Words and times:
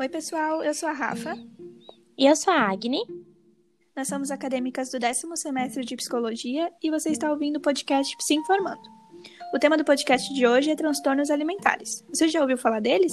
Oi, 0.00 0.08
pessoal, 0.08 0.64
eu 0.64 0.72
sou 0.72 0.88
a 0.88 0.92
Rafa. 0.92 1.36
E 2.16 2.24
eu 2.24 2.34
sou 2.34 2.50
a 2.50 2.70
Agni. 2.70 3.02
Nós 3.94 4.08
somos 4.08 4.30
acadêmicas 4.30 4.90
do 4.90 4.98
décimo 4.98 5.36
semestre 5.36 5.84
de 5.84 5.94
Psicologia 5.94 6.72
e 6.82 6.88
você 6.90 7.10
está 7.10 7.30
ouvindo 7.30 7.56
o 7.56 7.60
podcast 7.60 8.16
Se 8.18 8.32
Informando. 8.32 8.80
O 9.52 9.58
tema 9.58 9.76
do 9.76 9.84
podcast 9.84 10.32
de 10.32 10.46
hoje 10.46 10.70
é 10.70 10.74
transtornos 10.74 11.30
alimentares. 11.30 12.02
Você 12.08 12.28
já 12.28 12.40
ouviu 12.40 12.56
falar 12.56 12.80
deles? 12.80 13.12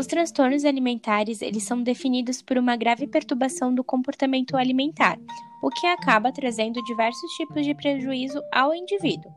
Os 0.00 0.06
transtornos 0.06 0.64
alimentares, 0.64 1.42
eles 1.42 1.62
são 1.62 1.82
definidos 1.82 2.40
por 2.40 2.56
uma 2.56 2.74
grave 2.74 3.06
perturbação 3.06 3.74
do 3.74 3.84
comportamento 3.84 4.56
alimentar, 4.56 5.18
o 5.62 5.68
que 5.68 5.86
acaba 5.86 6.32
trazendo 6.32 6.82
diversos 6.84 7.30
tipos 7.32 7.66
de 7.66 7.74
prejuízo 7.74 8.40
ao 8.50 8.74
indivíduo. 8.74 9.30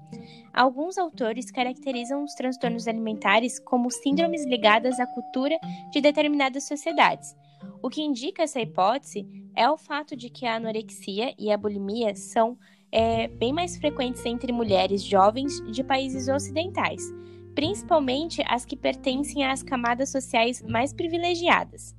Alguns 0.53 0.97
autores 0.97 1.51
caracterizam 1.51 2.23
os 2.23 2.33
transtornos 2.35 2.87
alimentares 2.87 3.59
como 3.59 3.91
síndromes 3.91 4.45
ligadas 4.45 5.01
à 5.01 5.05
cultura 5.05 5.59
de 5.91 5.99
determinadas 5.99 6.65
sociedades. 6.65 7.35
O 7.81 7.89
que 7.89 8.01
indica 8.01 8.43
essa 8.43 8.61
hipótese 8.61 9.27
é 9.57 9.69
o 9.69 9.77
fato 9.77 10.15
de 10.15 10.29
que 10.29 10.45
a 10.45 10.55
anorexia 10.55 11.35
e 11.37 11.51
a 11.51 11.57
bulimia 11.57 12.15
são 12.15 12.57
é, 12.89 13.27
bem 13.27 13.51
mais 13.51 13.75
frequentes 13.75 14.25
entre 14.25 14.53
mulheres 14.53 15.03
jovens 15.03 15.59
de 15.73 15.83
países 15.83 16.29
ocidentais, 16.29 17.03
principalmente 17.55 18.43
as 18.47 18.65
que 18.65 18.75
pertencem 18.75 19.45
às 19.45 19.63
camadas 19.63 20.09
sociais 20.09 20.61
mais 20.61 20.93
privilegiadas. 20.93 21.95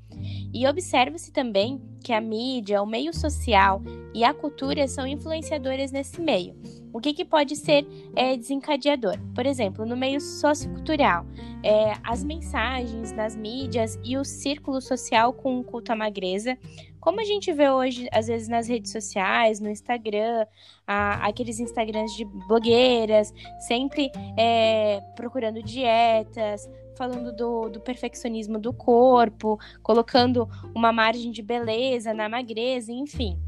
E 0.52 0.66
observa-se 0.66 1.32
também 1.32 1.80
que 2.02 2.12
a 2.12 2.20
mídia, 2.20 2.82
o 2.82 2.86
meio 2.86 3.12
social 3.12 3.82
e 4.14 4.22
a 4.22 4.32
cultura 4.32 4.86
são 4.86 5.06
influenciadoras 5.06 5.90
nesse 5.90 6.20
meio, 6.20 6.54
o 6.94 7.00
que, 7.00 7.12
que 7.12 7.24
pode 7.24 7.56
ser 7.56 7.84
é, 8.14 8.36
desencadeador? 8.36 9.18
Por 9.34 9.44
exemplo, 9.46 9.84
no 9.84 9.96
meio 9.96 10.20
sociocultural, 10.20 11.26
é, 11.60 11.94
as 12.04 12.22
mensagens 12.22 13.10
nas 13.10 13.34
mídias 13.34 13.98
e 14.04 14.16
o 14.16 14.24
círculo 14.24 14.80
social 14.80 15.32
com 15.32 15.58
o 15.58 15.64
culto 15.64 15.90
à 15.90 15.96
magreza, 15.96 16.56
como 17.04 17.20
a 17.20 17.24
gente 17.24 17.52
vê 17.52 17.68
hoje, 17.68 18.08
às 18.10 18.28
vezes, 18.28 18.48
nas 18.48 18.66
redes 18.66 18.90
sociais, 18.90 19.60
no 19.60 19.68
Instagram, 19.68 20.46
a, 20.86 21.28
aqueles 21.28 21.60
Instagrams 21.60 22.16
de 22.16 22.24
blogueiras, 22.24 23.30
sempre 23.58 24.10
é, 24.38 25.02
procurando 25.14 25.62
dietas, 25.62 26.66
falando 26.96 27.30
do, 27.30 27.68
do, 27.68 27.78
perfeccionismo 27.78 28.58
do 28.58 28.72
corpo, 28.72 29.60
colocando 29.82 30.48
uma 30.74 30.94
margem 30.94 31.30
de 31.30 31.42
beleza 31.42 32.14
na 32.14 32.26
magreza, 32.26 32.90
enfim. 32.90 33.38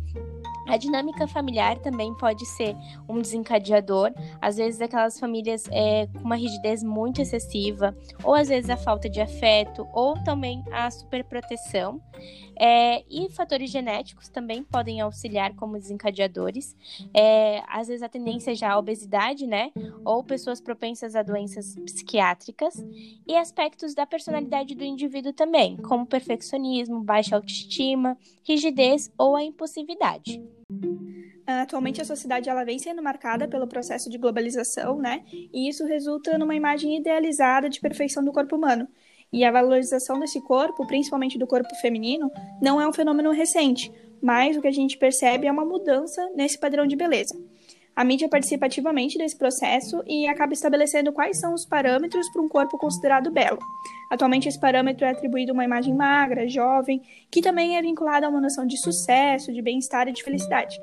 A 0.67 0.77
dinâmica 0.77 1.27
familiar 1.29 1.79
também 1.79 2.15
pode 2.15 2.45
ser 2.45 2.77
um 3.09 3.21
desencadeador, 3.21 4.13
às 4.41 4.57
vezes 4.57 4.81
aquelas 4.81 5.19
famílias 5.19 5.65
é, 5.71 6.07
com 6.07 6.25
uma 6.25 6.37
rigidez 6.37 6.83
muito 6.83 7.21
excessiva, 7.21 7.97
ou 8.25 8.35
às 8.35 8.49
vezes 8.49 8.69
a 8.69 8.77
falta 8.77 9.09
de 9.09 9.21
afeto, 9.21 9.87
ou 9.93 10.15
também 10.25 10.65
a 10.73 10.91
superproteção. 10.91 12.01
É, 12.59 13.05
e 13.11 13.31
fatores 13.31 13.71
genéticos 13.71 14.29
também 14.29 14.63
podem 14.65 15.01
auxiliar 15.01 15.55
como 15.55 15.79
desencadeadores. 15.79 16.75
É, 17.15 17.63
às 17.69 17.89
vezes 17.89 18.03
a 18.03 18.09
tendência 18.09 18.55
já 18.55 18.73
à 18.73 18.79
obesidade, 18.79 19.47
né? 19.47 19.71
Ou 20.05 20.25
pessoas 20.25 20.61
propensas 20.61 21.15
a 21.15 21.23
doenças 21.23 21.77
psiquiátricas. 21.85 22.83
E 23.27 23.37
aspectos 23.37 23.95
da 23.95 24.07
personalidade 24.07 24.75
do 24.75 24.85
indivíduo 24.85 25.33
também, 25.33 25.77
como 25.77 26.07
perfeccionismo, 26.07 27.05
baixa 27.05 27.37
autoestima, 27.37 28.17
rigidez 28.43 29.13
ou 29.19 29.37
a 29.37 29.45
impulsividade. 29.45 30.43
Atualmente 31.47 32.03
a 32.03 32.05
sociedade 32.05 32.49
ela 32.49 32.65
vem 32.65 32.79
sendo 32.79 33.03
marcada 33.03 33.47
pelo 33.47 33.69
processo 33.69 34.11
de 34.11 34.19
globalização, 34.19 34.99
né? 34.99 35.23
E 35.31 35.69
isso 35.69 35.87
resulta 35.87 36.37
numa 36.37 36.57
imagem 36.57 36.97
idealizada 36.97 37.69
de 37.69 37.81
perfeição 37.81 38.25
do 38.25 38.33
corpo 38.33 38.57
humano. 38.57 38.89
E 39.33 39.45
a 39.45 39.53
valorização 39.53 40.19
desse 40.19 40.41
corpo, 40.41 40.87
principalmente 40.87 41.39
do 41.39 41.47
corpo 41.47 41.75
feminino, 41.77 42.31
não 42.61 42.81
é 42.81 42.89
um 42.89 42.93
fenômeno 42.93 43.31
recente, 43.31 43.93
mas 44.21 44.57
o 44.57 44.61
que 44.61 44.69
a 44.69 44.73
gente 44.73 44.99
percebe 44.99 45.47
é 45.47 45.53
uma 45.53 45.65
mudança 45.65 46.29
nesse 46.35 46.59
padrão 46.59 46.87
de 46.87 46.97
beleza. 46.97 47.35
A 47.97 48.05
mídia 48.05 48.29
participa 48.29 48.67
ativamente 48.67 49.17
desse 49.17 49.35
processo 49.35 50.03
e 50.07 50.29
acaba 50.29 50.53
estabelecendo 50.53 51.15
quais 51.15 51.41
são 51.41 51.55
os 51.55 51.65
parâmetros 51.65 52.29
para 52.31 52.43
um 52.43 52.49
corpo 52.49 52.77
considerado 52.77 53.31
belo. 53.31 53.59
Atualmente, 54.11 54.47
esse 54.47 54.61
parâmetro 54.61 55.07
é 55.07 55.11
atribuído 55.11 55.53
a 55.53 55.55
uma 55.55 55.65
imagem 55.65 55.95
magra, 55.95 56.47
jovem, 56.47 57.01
que 57.31 57.41
também 57.41 57.79
é 57.79 57.81
vinculada 57.81 58.27
a 58.27 58.29
uma 58.29 58.41
noção 58.41 58.67
de 58.67 58.77
sucesso, 58.77 59.51
de 59.51 59.63
bem-estar 59.63 60.09
e 60.09 60.13
de 60.13 60.23
felicidade. 60.23 60.79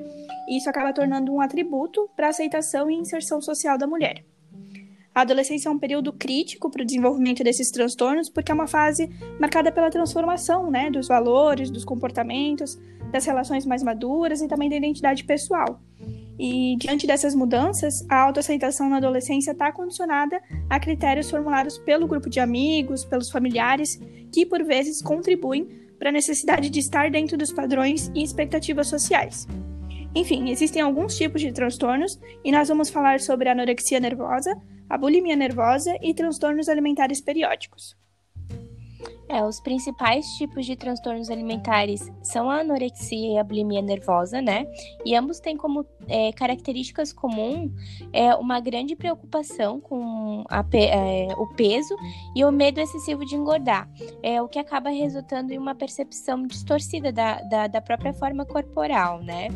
E 0.50 0.58
isso 0.58 0.68
acaba 0.68 0.92
tornando 0.92 1.32
um 1.32 1.40
atributo 1.40 2.10
para 2.16 2.26
a 2.26 2.30
aceitação 2.32 2.90
e 2.90 2.96
inserção 2.96 3.40
social 3.40 3.78
da 3.78 3.86
mulher. 3.86 4.26
A 5.14 5.22
adolescência 5.22 5.70
é 5.70 5.72
um 5.72 5.78
período 5.78 6.12
crítico 6.12 6.72
para 6.72 6.82
o 6.82 6.86
desenvolvimento 6.86 7.44
desses 7.44 7.70
transtornos, 7.70 8.28
porque 8.28 8.52
é 8.52 8.56
uma 8.56 8.66
fase 8.66 9.08
marcada 9.40 9.72
pela 9.72 9.92
transformação 9.92 10.72
né, 10.72 10.90
dos 10.90 11.08
valores, 11.08 11.70
dos 11.70 11.86
comportamentos, 11.86 12.76
das 13.12 13.24
relações 13.24 13.64
mais 13.64 13.84
maduras 13.84 14.42
e 14.42 14.48
também 14.48 14.68
da 14.68 14.76
identidade 14.76 15.24
pessoal. 15.24 15.80
E 16.38 16.76
diante 16.78 17.06
dessas 17.06 17.36
mudanças, 17.36 18.06
a 18.10 18.22
autoaceitação 18.22 18.90
na 18.90 18.98
adolescência 18.98 19.52
está 19.52 19.72
condicionada 19.72 20.42
a 20.70 20.80
critérios 20.80 21.30
formulados 21.30 21.78
pelo 21.78 22.08
grupo 22.08 22.30
de 22.30 22.40
amigos, 22.40 23.06
pelos 23.06 23.30
familiares, 23.30 24.00
que 24.32 24.46
por 24.46 24.64
vezes 24.64 25.02
contribuem 25.02 25.68
para 26.00 26.10
a 26.10 26.14
necessidade 26.14 26.70
de 26.70 26.80
estar 26.80 27.10
dentro 27.12 27.38
dos 27.38 27.52
padrões 27.52 28.12
e 28.16 28.24
expectativas 28.24 28.88
sociais. 28.88 29.48
Enfim, 30.16 30.50
existem 30.50 30.82
alguns 30.82 31.16
tipos 31.16 31.42
de 31.42 31.52
transtornos 31.52 32.20
e 32.44 32.52
nós 32.52 32.68
vamos 32.68 32.90
falar 32.90 33.20
sobre 33.20 33.50
anorexia 33.50 34.00
nervosa, 34.00 34.56
a 34.90 34.98
bulimia 34.98 35.36
nervosa 35.36 35.96
e 36.02 36.14
transtornos 36.14 36.68
alimentares 36.68 37.22
periódicos. 37.22 37.96
É, 39.30 39.44
os 39.44 39.60
principais 39.60 40.28
tipos 40.38 40.66
de 40.66 40.76
transtornos 40.76 41.30
alimentares 41.30 42.12
são 42.22 42.52
a 42.52 42.60
anorexia 42.60 43.34
e 43.34 43.38
a 43.38 43.44
bulimia 43.44 43.82
nervosa, 43.82 44.42
né? 44.42 44.68
E 45.06 45.16
ambos 45.16 45.40
têm 45.40 45.58
como 45.58 45.86
é, 46.08 46.32
características 46.34 47.12
comuns 47.12 47.72
é, 48.12 48.36
uma 48.36 48.60
grande 48.60 48.96
preocupação 48.96 49.80
com 49.80 50.44
a, 50.50 50.64
é, 50.74 51.28
o 51.38 51.48
peso 51.56 51.96
e 52.36 52.46
o 52.46 52.52
medo 52.52 52.80
excessivo 52.80 53.26
de 53.26 53.36
engordar, 53.36 53.90
é, 54.22 54.42
o 54.42 54.48
que 54.48 54.60
acaba 54.60 54.90
resultando 54.90 55.54
em 55.54 55.58
uma 55.58 55.74
percepção 55.74 56.46
distorcida 56.46 57.12
da, 57.12 57.42
da, 57.42 57.68
da 57.68 57.82
própria 57.82 58.14
forma 58.14 58.46
corporal, 58.46 59.22
né? 59.24 59.48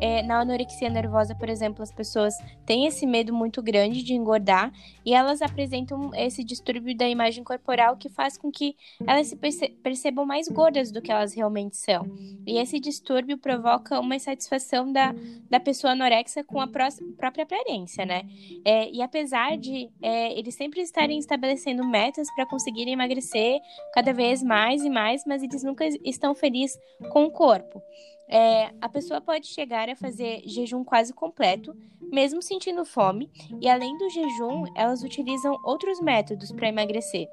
É, 0.00 0.20
na 0.22 0.40
anorexia 0.40 0.90
nervosa, 0.90 1.32
por 1.34 1.48
exemplo, 1.48 1.80
as 1.80 1.92
pessoas 1.92 2.34
têm 2.66 2.86
esse 2.86 3.06
medo 3.06 3.32
muito 3.32 3.62
grande 3.62 4.02
de 4.02 4.14
engordar 4.14 4.72
e 5.04 5.14
elas 5.14 5.40
apresentam 5.40 6.10
esse 6.14 6.42
distúrbio 6.42 6.96
da 6.96 7.08
imagem 7.08 7.44
corporal 7.44 7.96
que 7.96 8.08
faz 8.08 8.36
com 8.36 8.50
que 8.50 8.74
elas 9.06 9.28
se 9.28 9.36
perce 9.36 9.68
percebam 9.82 10.24
mais 10.24 10.48
gordas 10.48 10.90
do 10.90 11.00
que 11.00 11.10
elas 11.10 11.34
realmente 11.34 11.76
são. 11.76 12.06
E 12.46 12.58
esse 12.58 12.78
distúrbio 12.78 13.38
provoca 13.38 13.98
uma 14.00 14.16
insatisfação 14.16 14.92
da, 14.92 15.14
da 15.50 15.60
pessoa 15.60 15.92
anorexa 15.92 16.44
com 16.44 16.60
a 16.60 16.66
própria 16.66 17.44
aparência, 17.44 18.04
né? 18.04 18.22
É, 18.64 18.90
e 18.90 19.02
apesar 19.02 19.56
de 19.56 19.90
é, 20.00 20.38
eles 20.38 20.54
sempre 20.54 20.80
estarem 20.80 21.18
estabelecendo 21.18 21.84
metas 21.84 22.28
para 22.34 22.46
conseguirem 22.46 22.94
emagrecer 22.94 23.60
cada 23.94 24.12
vez 24.12 24.42
mais 24.42 24.84
e 24.84 24.90
mais, 24.90 25.24
mas 25.26 25.42
eles 25.42 25.62
nunca 25.62 25.86
estão 26.04 26.34
felizes 26.34 26.78
com 27.10 27.24
o 27.24 27.30
corpo. 27.30 27.82
É, 28.28 28.70
a 28.80 28.88
pessoa 28.88 29.20
pode 29.20 29.46
chegar 29.46 29.90
a 29.90 29.96
fazer 29.96 30.42
jejum 30.46 30.82
quase 30.82 31.12
completo, 31.12 31.76
mesmo 32.00 32.40
sentindo 32.40 32.84
fome, 32.84 33.30
e 33.60 33.68
além 33.68 33.96
do 33.98 34.08
jejum, 34.08 34.64
elas 34.74 35.02
utilizam 35.02 35.58
outros 35.64 36.00
métodos 36.00 36.50
para 36.50 36.68
emagrecer, 36.68 37.26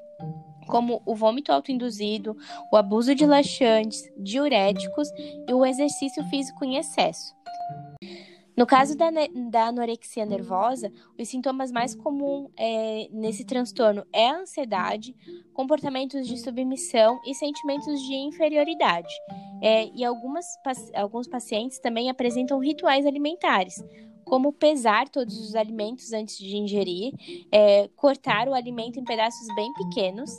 como 0.70 1.02
o 1.04 1.14
vômito 1.14 1.52
autoinduzido, 1.52 2.36
o 2.72 2.76
abuso 2.76 3.14
de 3.14 3.26
laxantes, 3.26 4.10
diuréticos 4.16 5.08
e 5.48 5.52
o 5.52 5.66
exercício 5.66 6.22
físico 6.30 6.64
em 6.64 6.76
excesso. 6.76 7.34
No 8.56 8.66
caso 8.66 8.96
da, 8.96 9.08
da 9.48 9.68
anorexia 9.68 10.26
nervosa, 10.26 10.92
os 11.18 11.28
sintomas 11.28 11.72
mais 11.72 11.94
comuns 11.94 12.50
é, 12.58 13.08
nesse 13.10 13.44
transtorno 13.44 14.04
é 14.12 14.28
a 14.28 14.40
ansiedade, 14.40 15.16
comportamentos 15.54 16.26
de 16.26 16.36
submissão 16.36 17.18
e 17.26 17.34
sentimentos 17.34 18.00
de 18.02 18.14
inferioridade. 18.14 19.12
É, 19.62 19.86
e 19.94 20.04
algumas, 20.04 20.46
alguns 20.94 21.26
pacientes 21.26 21.78
também 21.78 22.10
apresentam 22.10 22.58
rituais 22.58 23.06
alimentares, 23.06 23.82
como 24.24 24.52
pesar 24.52 25.08
todos 25.08 25.38
os 25.40 25.54
alimentos 25.54 26.12
antes 26.12 26.36
de 26.36 26.56
ingerir, 26.56 27.14
é, 27.50 27.88
cortar 27.96 28.46
o 28.46 28.54
alimento 28.54 29.00
em 29.00 29.04
pedaços 29.04 29.46
bem 29.54 29.72
pequenos 29.72 30.30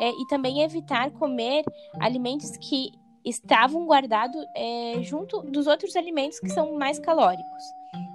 é, 0.00 0.10
e 0.10 0.26
também 0.28 0.62
evitar 0.62 1.10
comer 1.12 1.64
alimentos 2.00 2.56
que 2.56 2.90
estavam 3.24 3.86
guardados 3.86 4.44
é, 4.54 5.02
junto 5.02 5.42
dos 5.42 5.66
outros 5.66 5.96
alimentos 5.96 6.38
que 6.38 6.48
são 6.48 6.74
mais 6.74 6.98
calóricos. 6.98 7.64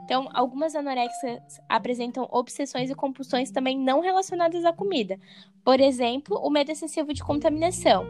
Então, 0.05 0.27
algumas 0.33 0.75
anorexias 0.75 1.61
apresentam 1.69 2.27
obsessões 2.31 2.89
e 2.89 2.95
compulsões 2.95 3.51
também 3.51 3.77
não 3.77 4.01
relacionadas 4.01 4.65
à 4.65 4.73
comida. 4.73 5.17
Por 5.63 5.79
exemplo, 5.79 6.37
o 6.37 6.49
medo 6.49 6.71
excessivo 6.71 7.13
de 7.13 7.23
contaminação. 7.23 8.05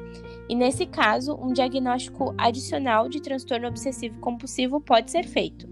E 0.49 0.55
nesse 0.55 0.85
caso, 0.85 1.35
um 1.35 1.53
diagnóstico 1.53 2.33
adicional 2.37 3.07
de 3.07 3.21
transtorno 3.21 3.67
obsessivo 3.67 4.19
compulsivo 4.19 4.81
pode 4.81 5.11
ser 5.11 5.27
feito. 5.27 5.69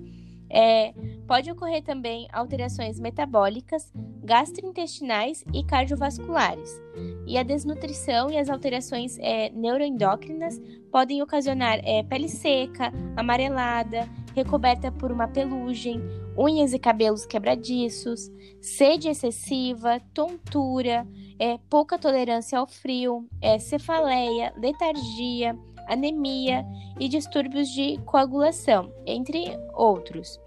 É, 0.50 0.94
pode 1.28 1.52
ocorrer 1.52 1.84
também 1.84 2.28
alterações 2.34 3.00
metabólicas, 3.00 3.92
gastrointestinais 4.24 5.44
e 5.54 5.64
cardiovasculares. 5.64 6.82
E 7.28 7.38
a 7.38 7.44
desnutrição 7.44 8.30
e 8.30 8.38
as 8.38 8.50
alterações 8.50 9.18
é, 9.20 9.50
neuroendócrinas 9.52 10.60
podem 10.92 11.22
ocasionar 11.22 11.80
é, 11.84 12.04
pele 12.04 12.28
seca, 12.28 12.92
amarelada, 13.16 14.10
recoberta 14.36 14.92
por 14.92 15.12
uma 15.12 15.28
pelugem, 15.28 16.02
unhas 16.38 16.74
e 16.74 16.80
cabelos 16.80 17.26
quebradiços, 17.26 18.32
sede 18.62 19.10
excessiva, 19.10 20.02
tontura, 20.14 21.08
é, 21.38 21.58
pouca 21.70 21.98
tolerância 21.98 22.58
ao 22.60 22.68
frio, 22.68 23.28
é, 23.42 23.60
cefaleia, 23.60 24.54
letargia, 24.58 25.58
anemia 25.90 26.66
e 27.00 27.08
distúrbios 27.10 27.70
de 27.70 27.98
coagulação, 28.06 28.92
entre 29.06 29.46
outros. 29.74 30.40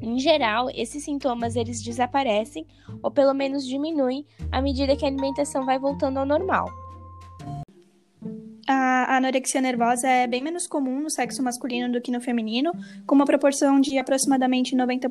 Em 0.00 0.18
geral, 0.18 0.68
esses 0.74 1.04
sintomas 1.04 1.56
eles 1.56 1.82
desaparecem 1.82 2.66
ou 3.02 3.10
pelo 3.10 3.34
menos 3.34 3.66
diminuem 3.66 4.26
à 4.50 4.60
medida 4.62 4.96
que 4.96 5.04
a 5.04 5.08
alimentação 5.08 5.64
vai 5.64 5.78
voltando 5.78 6.18
ao 6.18 6.26
normal. 6.26 6.68
A 8.68 9.16
anorexia 9.16 9.60
nervosa 9.60 10.08
é 10.08 10.26
bem 10.26 10.42
menos 10.42 10.66
comum 10.66 11.00
no 11.00 11.10
sexo 11.10 11.42
masculino 11.42 11.92
do 11.92 12.00
que 12.00 12.12
no 12.12 12.20
feminino, 12.20 12.72
com 13.06 13.14
uma 13.14 13.26
proporção 13.26 13.80
de 13.80 13.98
aproximadamente 13.98 14.76
90% 14.76 15.10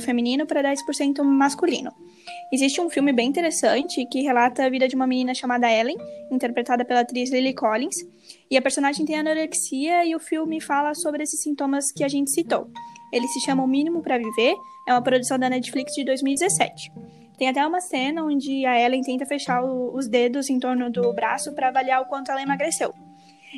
feminino 0.00 0.46
para 0.46 0.62
10% 0.62 1.22
masculino. 1.22 1.90
Existe 2.52 2.80
um 2.80 2.90
filme 2.90 3.12
bem 3.12 3.28
interessante 3.28 4.06
que 4.06 4.20
relata 4.20 4.64
a 4.64 4.68
vida 4.68 4.86
de 4.86 4.94
uma 4.94 5.06
menina 5.06 5.34
chamada 5.34 5.70
Ellen, 5.70 5.96
interpretada 6.30 6.84
pela 6.84 7.00
atriz 7.00 7.30
Lily 7.30 7.54
Collins, 7.54 7.96
e 8.54 8.56
a 8.56 8.62
personagem 8.62 9.04
tem 9.04 9.18
anorexia 9.18 10.06
e 10.06 10.14
o 10.14 10.20
filme 10.20 10.60
fala 10.60 10.94
sobre 10.94 11.24
esses 11.24 11.42
sintomas 11.42 11.90
que 11.90 12.04
a 12.04 12.08
gente 12.08 12.30
citou. 12.30 12.68
Ele 13.12 13.26
se 13.26 13.40
chama 13.40 13.64
O 13.64 13.66
Mínimo 13.66 14.00
para 14.00 14.16
Viver, 14.16 14.54
é 14.86 14.92
uma 14.92 15.02
produção 15.02 15.36
da 15.36 15.50
Netflix 15.50 15.92
de 15.92 16.04
2017. 16.04 16.92
Tem 17.36 17.48
até 17.48 17.66
uma 17.66 17.80
cena 17.80 18.24
onde 18.24 18.64
a 18.64 18.80
Ellen 18.80 19.02
tenta 19.02 19.26
fechar 19.26 19.60
o, 19.64 19.92
os 19.92 20.06
dedos 20.06 20.48
em 20.48 20.60
torno 20.60 20.88
do 20.88 21.12
braço 21.12 21.52
para 21.52 21.66
avaliar 21.66 22.00
o 22.00 22.04
quanto 22.04 22.30
ela 22.30 22.40
emagreceu. 22.40 22.94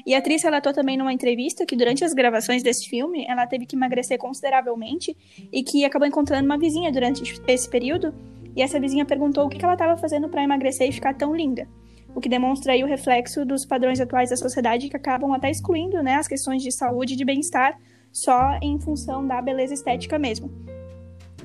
E 0.07 0.15
a 0.15 0.19
atriz 0.19 0.43
relatou 0.43 0.73
também 0.73 0.97
numa 0.97 1.13
entrevista 1.13 1.67
que 1.67 1.77
durante 1.77 2.03
as 2.03 2.15
gravações 2.15 2.63
desse 2.63 2.89
filme 2.89 3.27
ela 3.29 3.47
teve 3.47 3.67
que 3.67 3.77
emagrecer 3.77 4.17
consideravelmente 4.17 5.15
e 5.53 5.63
que 5.63 5.85
acabou 5.85 6.09
encontrando 6.09 6.47
uma 6.47 6.57
vizinha 6.57 6.91
durante 6.91 7.39
esse 7.47 7.69
período 7.69 8.15
e 8.57 8.63
essa 8.63 8.81
vizinha 8.81 9.05
perguntou 9.05 9.45
o 9.45 9.51
que 9.51 9.63
ela 9.63 9.75
estava 9.75 9.95
fazendo 9.99 10.27
para 10.31 10.43
emagrecer 10.43 10.89
e 10.89 10.93
ficar 10.93 11.13
tão 11.13 11.37
linda. 11.37 11.69
O 12.17 12.21
que 12.21 12.31
demonstra 12.31 12.73
aí 12.73 12.83
o 12.83 12.87
reflexo 12.87 13.45
dos 13.45 13.67
padrões 13.67 14.01
atuais 14.01 14.31
da 14.31 14.39
sociedade 14.39 14.89
que 14.89 14.97
acabam 14.97 15.35
até 15.35 15.51
excluindo 15.51 16.03
né, 16.03 16.15
as 16.15 16.27
questões 16.27 16.63
de 16.63 16.73
saúde 16.73 17.13
e 17.13 17.17
de 17.17 17.27
bem-estar 17.27 17.79
só 18.11 18.59
em 18.63 18.81
função 18.81 19.27
da 19.27 19.43
beleza 19.43 19.75
estética 19.75 20.19
mesmo. 20.19 20.51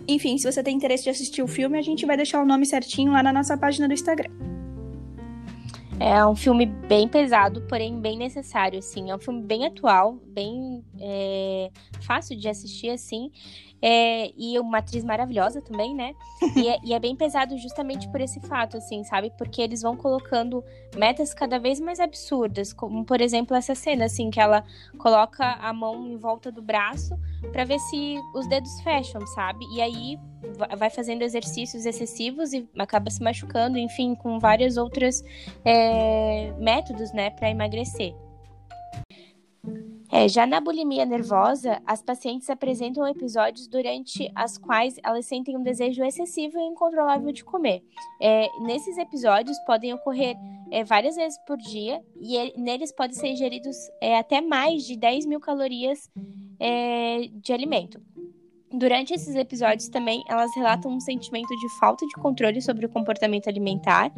Enfim, 0.07 0.37
se 0.37 0.49
você 0.49 0.63
tem 0.63 0.77
interesse 0.77 1.03
de 1.03 1.09
assistir 1.09 1.43
o 1.43 1.47
filme, 1.47 1.77
a 1.77 1.81
gente 1.81 2.05
vai 2.05 2.15
deixar 2.15 2.41
o 2.41 2.45
nome 2.45 2.65
certinho 2.65 3.11
lá 3.11 3.21
na 3.21 3.33
nossa 3.33 3.57
página 3.57 3.85
do 3.85 3.93
Instagram. 3.93 4.31
É 5.99 6.25
um 6.25 6.37
filme 6.37 6.65
bem 6.65 7.05
pesado, 7.05 7.61
porém 7.67 7.99
bem 7.99 8.17
necessário, 8.17 8.79
assim. 8.79 9.11
É 9.11 9.15
um 9.15 9.19
filme 9.19 9.43
bem 9.43 9.65
atual, 9.65 10.19
bem 10.25 10.85
é, 10.97 11.69
fácil 11.99 12.37
de 12.37 12.47
assistir, 12.47 12.91
assim. 12.91 13.29
É, 13.81 14.31
e 14.37 14.59
uma 14.59 14.77
atriz 14.77 15.03
maravilhosa 15.03 15.61
também, 15.61 15.95
né? 15.95 16.13
E 16.55 16.69
é, 16.69 16.77
e 16.85 16.93
é, 16.93 16.99
bem 16.99 17.15
pesado 17.15 17.57
justamente 17.57 18.07
por 18.09 18.21
esse 18.21 18.39
fato, 18.41 18.77
assim, 18.77 19.03
sabe? 19.03 19.31
Porque 19.37 19.61
eles 19.61 19.81
vão 19.81 19.95
colocando 19.97 20.63
metas 20.95 21.33
cada 21.33 21.57
vez 21.57 21.79
mais 21.79 21.99
absurdas, 21.99 22.73
como 22.73 23.03
por 23.05 23.21
exemplo 23.21 23.55
essa 23.55 23.73
cena, 23.73 24.05
assim, 24.05 24.29
que 24.29 24.39
ela 24.39 24.63
coloca 24.97 25.43
a 25.43 25.73
mão 25.73 26.07
em 26.07 26.17
volta 26.17 26.51
do 26.51 26.61
braço 26.61 27.17
para 27.51 27.63
ver 27.63 27.79
se 27.79 28.17
os 28.35 28.47
dedos 28.47 28.79
fecham, 28.81 29.25
sabe? 29.27 29.65
E 29.73 29.81
aí 29.81 30.19
vai 30.77 30.89
fazendo 30.89 31.21
exercícios 31.21 31.85
excessivos 31.85 32.53
e 32.53 32.67
acaba 32.77 33.09
se 33.09 33.21
machucando, 33.21 33.77
enfim, 33.77 34.15
com 34.15 34.39
vários 34.39 34.77
outros 34.77 35.23
é, 35.63 36.51
métodos, 36.59 37.11
né, 37.13 37.29
para 37.29 37.49
emagrecer. 37.49 38.13
É, 40.11 40.27
já 40.27 40.45
na 40.45 40.59
bulimia 40.59 41.05
nervosa, 41.05 41.81
as 41.87 42.01
pacientes 42.01 42.49
apresentam 42.49 43.07
episódios 43.07 43.65
durante 43.65 44.29
as 44.35 44.57
quais 44.57 44.95
elas 45.03 45.25
sentem 45.25 45.57
um 45.57 45.63
desejo 45.63 46.03
excessivo 46.03 46.59
e 46.59 46.63
incontrolável 46.63 47.31
de 47.31 47.45
comer. 47.45 47.81
É, 48.21 48.49
nesses 48.59 48.97
episódios 48.97 49.57
podem 49.59 49.93
ocorrer 49.93 50.35
é, 50.69 50.83
várias 50.83 51.15
vezes 51.15 51.39
por 51.47 51.57
dia 51.57 52.03
e 52.19 52.35
ele, 52.35 52.53
neles 52.57 52.91
podem 52.91 53.15
ser 53.15 53.29
ingeridos 53.29 53.77
é, 54.01 54.17
até 54.17 54.41
mais 54.41 54.83
de 54.83 54.97
10 54.97 55.25
mil 55.25 55.39
calorias 55.39 56.09
é, 56.59 57.29
de 57.33 57.53
alimento. 57.53 58.01
Durante 58.69 59.13
esses 59.13 59.35
episódios 59.35 59.87
também, 59.87 60.23
elas 60.27 60.53
relatam 60.55 60.91
um 60.91 60.99
sentimento 60.99 61.55
de 61.55 61.79
falta 61.79 62.05
de 62.05 62.13
controle 62.13 62.61
sobre 62.61 62.85
o 62.85 62.89
comportamento 62.89 63.47
alimentar 63.47 64.11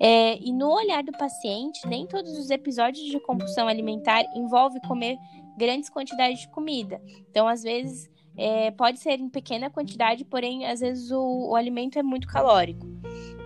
é, 0.00 0.38
e 0.38 0.52
no 0.52 0.70
olhar 0.70 1.02
do 1.02 1.12
paciente, 1.12 1.86
nem 1.86 2.06
todos 2.06 2.38
os 2.38 2.50
episódios 2.50 3.04
de 3.06 3.18
compulsão 3.20 3.66
alimentar 3.66 4.24
envolvem 4.34 4.80
comer 4.82 5.16
grandes 5.56 5.90
quantidades 5.90 6.40
de 6.40 6.48
comida. 6.48 7.00
Então, 7.30 7.48
às 7.48 7.62
vezes, 7.62 8.08
é, 8.36 8.70
pode 8.70 9.00
ser 9.00 9.18
em 9.18 9.28
pequena 9.28 9.68
quantidade, 9.68 10.24
porém, 10.24 10.64
às 10.66 10.80
vezes 10.80 11.10
o, 11.10 11.50
o 11.50 11.56
alimento 11.56 11.98
é 11.98 12.02
muito 12.02 12.28
calórico. 12.28 12.86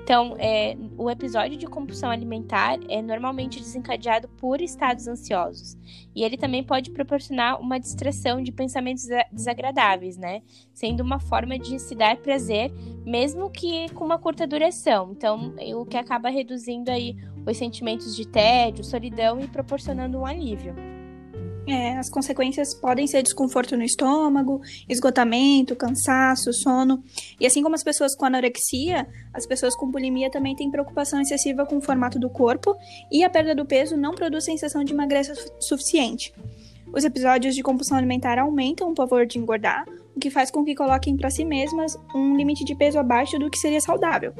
Então, 0.02 0.34
é, 0.38 0.76
o 0.98 1.08
episódio 1.08 1.56
de 1.56 1.66
compulsão 1.66 2.10
alimentar 2.10 2.78
é 2.88 3.00
normalmente 3.00 3.60
desencadeado 3.60 4.28
por 4.28 4.60
estados 4.60 5.06
ansiosos. 5.06 5.76
E 6.14 6.24
ele 6.24 6.36
também 6.36 6.64
pode 6.64 6.90
proporcionar 6.90 7.60
uma 7.60 7.78
distração 7.78 8.42
de 8.42 8.50
pensamentos 8.50 9.06
desagradáveis, 9.30 10.16
né? 10.16 10.42
Sendo 10.74 11.02
uma 11.02 11.20
forma 11.20 11.56
de 11.56 11.78
se 11.78 11.94
dar 11.94 12.16
prazer, 12.16 12.72
mesmo 13.06 13.48
que 13.48 13.88
com 13.94 14.04
uma 14.04 14.18
curta 14.18 14.44
duração. 14.46 15.12
Então, 15.12 15.54
o 15.76 15.86
que 15.86 15.96
acaba 15.96 16.28
reduzindo 16.30 16.90
aí 16.90 17.16
os 17.46 17.56
sentimentos 17.56 18.16
de 18.16 18.26
tédio, 18.26 18.84
solidão 18.84 19.40
e 19.40 19.46
proporcionando 19.46 20.18
um 20.18 20.26
alívio. 20.26 20.74
É, 21.66 21.96
as 21.96 22.10
consequências 22.10 22.74
podem 22.74 23.06
ser 23.06 23.22
desconforto 23.22 23.76
no 23.76 23.84
estômago, 23.84 24.60
esgotamento, 24.88 25.76
cansaço, 25.76 26.52
sono. 26.52 27.02
E 27.38 27.46
assim 27.46 27.62
como 27.62 27.76
as 27.76 27.84
pessoas 27.84 28.16
com 28.16 28.24
anorexia, 28.24 29.06
as 29.32 29.46
pessoas 29.46 29.76
com 29.76 29.90
bulimia 29.90 30.30
também 30.30 30.56
têm 30.56 30.70
preocupação 30.70 31.20
excessiva 31.20 31.64
com 31.64 31.76
o 31.76 31.80
formato 31.80 32.18
do 32.18 32.28
corpo 32.28 32.76
e 33.12 33.22
a 33.22 33.30
perda 33.30 33.54
do 33.54 33.64
peso 33.64 33.96
não 33.96 34.14
produz 34.14 34.44
sensação 34.44 34.82
de 34.82 34.92
magreza 34.92 35.34
suficiente. 35.60 36.34
Os 36.92 37.04
episódios 37.04 37.54
de 37.54 37.62
compulsão 37.62 37.96
alimentar 37.96 38.38
aumentam 38.38 38.90
o 38.90 38.94
pavor 38.94 39.24
de 39.24 39.38
engordar, 39.38 39.86
o 40.14 40.20
que 40.20 40.30
faz 40.30 40.50
com 40.50 40.64
que 40.64 40.74
coloquem 40.74 41.16
para 41.16 41.30
si 41.30 41.44
mesmas 41.44 41.98
um 42.14 42.36
limite 42.36 42.64
de 42.64 42.74
peso 42.74 42.98
abaixo 42.98 43.38
do 43.38 43.50
que 43.50 43.58
seria 43.58 43.80
saudável. 43.80 44.34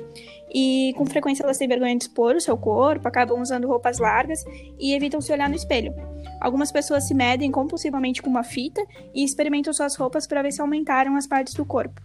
E 0.52 0.92
com 0.96 1.06
frequência 1.06 1.42
elas 1.42 1.58
têm 1.58 1.68
vergonha 1.68 1.96
de 1.96 2.04
expor 2.04 2.36
o 2.36 2.40
seu 2.40 2.56
corpo, 2.56 3.08
acabam 3.08 3.40
usando 3.40 3.66
roupas 3.66 3.98
largas 3.98 4.44
e 4.78 4.94
evitam 4.94 5.20
se 5.20 5.32
olhar 5.32 5.48
no 5.48 5.56
espelho. 5.56 5.94
Algumas 6.40 6.70
pessoas 6.70 7.06
se 7.06 7.14
medem 7.14 7.50
compulsivamente 7.50 8.20
com 8.20 8.28
uma 8.28 8.44
fita 8.44 8.84
e 9.14 9.24
experimentam 9.24 9.72
suas 9.72 9.96
roupas 9.96 10.26
para 10.26 10.42
ver 10.42 10.52
se 10.52 10.60
aumentaram 10.60 11.16
as 11.16 11.26
partes 11.26 11.54
do 11.54 11.64
corpo. 11.64 12.00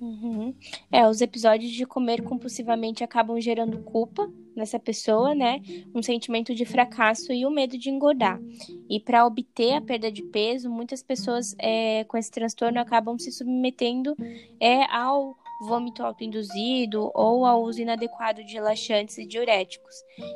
Uhum. 0.00 0.52
É, 0.90 1.06
os 1.08 1.20
episódios 1.20 1.70
de 1.70 1.86
comer 1.86 2.22
compulsivamente 2.22 3.04
acabam 3.04 3.40
gerando 3.40 3.78
culpa 3.78 4.28
nessa 4.54 4.78
pessoa, 4.78 5.34
né? 5.34 5.60
Um 5.94 6.02
sentimento 6.02 6.54
de 6.54 6.64
fracasso 6.64 7.32
e 7.32 7.46
o 7.46 7.50
medo 7.50 7.78
de 7.78 7.90
engordar. 7.90 8.40
E 8.88 9.00
para 9.00 9.26
obter 9.26 9.74
a 9.74 9.80
perda 9.80 10.10
de 10.10 10.22
peso, 10.22 10.70
muitas 10.70 11.02
pessoas 11.02 11.54
é, 11.58 12.04
com 12.04 12.16
esse 12.16 12.30
transtorno 12.30 12.80
acabam 12.80 13.18
se 13.18 13.30
submetendo 13.32 14.16
é, 14.60 14.84
ao 14.84 15.36
vômito 15.62 16.02
autoinduzido 16.02 17.10
ou 17.14 17.46
ao 17.46 17.62
uso 17.62 17.80
inadequado 17.80 18.44
de 18.44 18.54
relaxantes 18.54 19.16
e 19.18 19.24
diuréticos. 19.24 19.94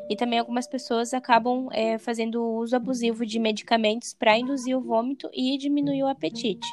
E 0.08 0.16
também 0.16 0.38
algumas 0.38 0.66
pessoas 0.66 1.12
acabam 1.12 1.68
é, 1.72 1.98
fazendo 1.98 2.42
uso 2.42 2.76
abusivo 2.76 3.26
de 3.26 3.38
medicamentos 3.38 4.14
para 4.14 4.38
induzir 4.38 4.76
o 4.76 4.80
vômito 4.80 5.28
e 5.32 5.58
diminuir 5.58 6.04
o 6.04 6.08
apetite. 6.08 6.66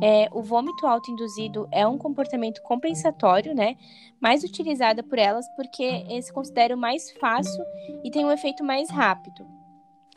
É, 0.00 0.28
o 0.32 0.42
vômito 0.42 0.86
autoinduzido 0.86 1.68
é 1.70 1.86
um 1.86 1.98
comportamento 1.98 2.62
compensatório, 2.62 3.54
né? 3.54 3.76
Mais 4.20 4.44
utilizado 4.44 5.02
por 5.02 5.18
elas 5.18 5.46
porque 5.56 6.04
esse 6.08 6.32
considera 6.32 6.74
o 6.74 6.78
mais 6.78 7.10
fácil 7.18 7.64
e 8.04 8.10
tem 8.10 8.24
um 8.24 8.30
efeito 8.30 8.62
mais 8.64 8.88
rápido. 8.90 9.44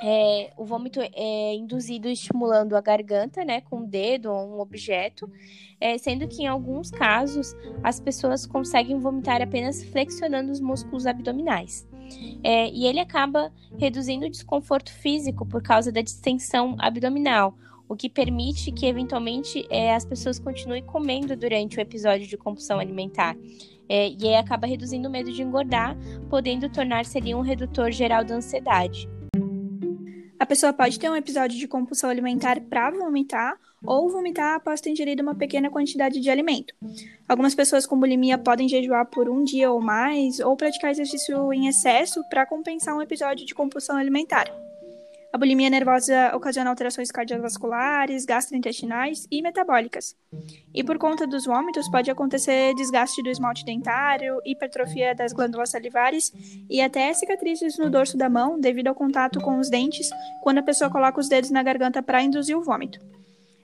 É, 0.02 0.52
o 0.58 0.66
vômito 0.66 1.00
é 1.02 1.56
induzido 1.56 2.10
estimulando 2.10 2.76
a 2.76 2.82
garganta, 2.82 3.46
né, 3.46 3.62
com 3.62 3.80
o 3.80 3.88
dedo 3.88 4.30
ou 4.30 4.58
um 4.58 4.60
objeto, 4.60 5.30
é, 5.80 5.98
sendo 5.98 6.28
que 6.28 6.44
em 6.44 6.48
alguns 6.48 6.92
casos 6.92 7.56
as 7.82 7.98
pessoas 8.00 8.46
conseguem 8.46 9.00
vomitar 9.00 9.42
apenas 9.42 9.84
flexionando 9.86 10.52
os 10.52 10.60
músculos 10.60 11.06
abdominais. 11.06 11.88
É, 12.44 12.70
e 12.70 12.86
ele 12.86 13.00
acaba 13.00 13.52
reduzindo 13.78 14.26
o 14.26 14.30
desconforto 14.30 14.92
físico 14.92 15.46
por 15.46 15.64
causa 15.64 15.92
da 15.92 16.02
distensão 16.02 16.76
abdominal, 16.78 17.56
o 17.88 17.96
que 17.96 18.10
permite 18.10 18.72
que 18.72 18.86
eventualmente 18.86 19.66
é, 19.70 19.94
as 19.94 20.06
pessoas 20.06 20.40
continuem 20.40 20.84
comendo 20.84 21.36
durante 21.36 21.78
o 21.78 21.82
episódio 21.82 22.28
de 22.28 22.38
compulsão 22.38 22.80
alimentar. 22.80 23.36
É, 23.88 24.10
e 24.10 24.28
aí 24.28 24.36
acaba 24.36 24.66
reduzindo 24.66 25.08
o 25.08 25.12
medo 25.12 25.32
de 25.32 25.44
engordar, 25.44 25.96
podendo 26.30 26.70
tornar-se 26.70 27.20
um 27.36 27.42
redutor 27.42 27.92
geral 27.92 28.24
da 28.24 28.36
ansiedade. 28.36 29.08
A 30.40 30.46
pessoa 30.46 30.74
pode 30.74 31.00
ter 31.00 31.10
um 31.10 31.16
episódio 31.16 31.58
de 31.58 31.68
compulsão 31.68 32.10
alimentar 32.10 32.60
para 32.60 32.92
vomitar 32.92 33.58
ou 33.84 34.10
vomitar 34.10 34.56
após 34.56 34.82
ter 34.82 34.90
ingerido 34.90 35.24
uma 35.24 35.36
pequena 35.36 35.70
quantidade 35.70 36.20
de 36.20 36.30
alimento. 36.30 36.74
Algumas 37.28 37.56
pessoas 37.56 37.86
com 37.86 38.00
bulimia 38.00 38.38
podem 38.38 38.68
jejuar 38.68 39.06
por 39.06 39.30
um 39.30 39.44
dia 39.44 39.72
ou 39.72 39.80
mais 39.80 40.40
ou 40.40 40.56
praticar 40.58 40.92
exercício 40.92 41.54
em 41.54 41.68
excesso 41.68 42.22
para 42.30 42.46
compensar 42.46 42.96
um 42.96 43.02
episódio 43.02 43.46
de 43.46 43.56
compulsão 43.56 43.96
alimentar. 43.96 44.46
A 45.36 45.38
bulimia 45.38 45.70
nervosa 45.70 46.32
ocasiona 46.34 46.70
alterações 46.70 47.12
cardiovasculares, 47.12 48.24
gastrointestinais 48.24 49.28
e 49.30 49.42
metabólicas. 49.42 50.16
E 50.74 50.82
por 50.82 50.98
conta 50.98 51.28
dos 51.28 51.44
vômitos, 51.46 51.90
pode 51.90 52.10
acontecer 52.10 52.74
desgaste 52.74 53.22
do 53.22 53.30
esmalte 53.30 53.66
dentário, 53.66 54.40
hipertrofia 54.46 55.14
das 55.14 55.34
glândulas 55.34 55.72
salivares 55.72 56.32
e 56.70 56.80
até 56.80 57.14
cicatrizes 57.14 57.78
no 57.78 57.90
dorso 57.90 58.16
da 58.16 58.30
mão 58.30 58.58
devido 58.58 58.88
ao 58.88 58.96
contato 58.96 59.42
com 59.42 59.60
os 59.60 59.70
dentes 59.70 60.10
quando 60.42 60.60
a 60.60 60.64
pessoa 60.64 60.90
coloca 60.90 61.20
os 61.20 61.28
dedos 61.28 61.52
na 61.52 61.62
garganta 61.62 62.02
para 62.02 62.24
induzir 62.24 62.58
o 62.58 62.64
vômito. 62.64 62.98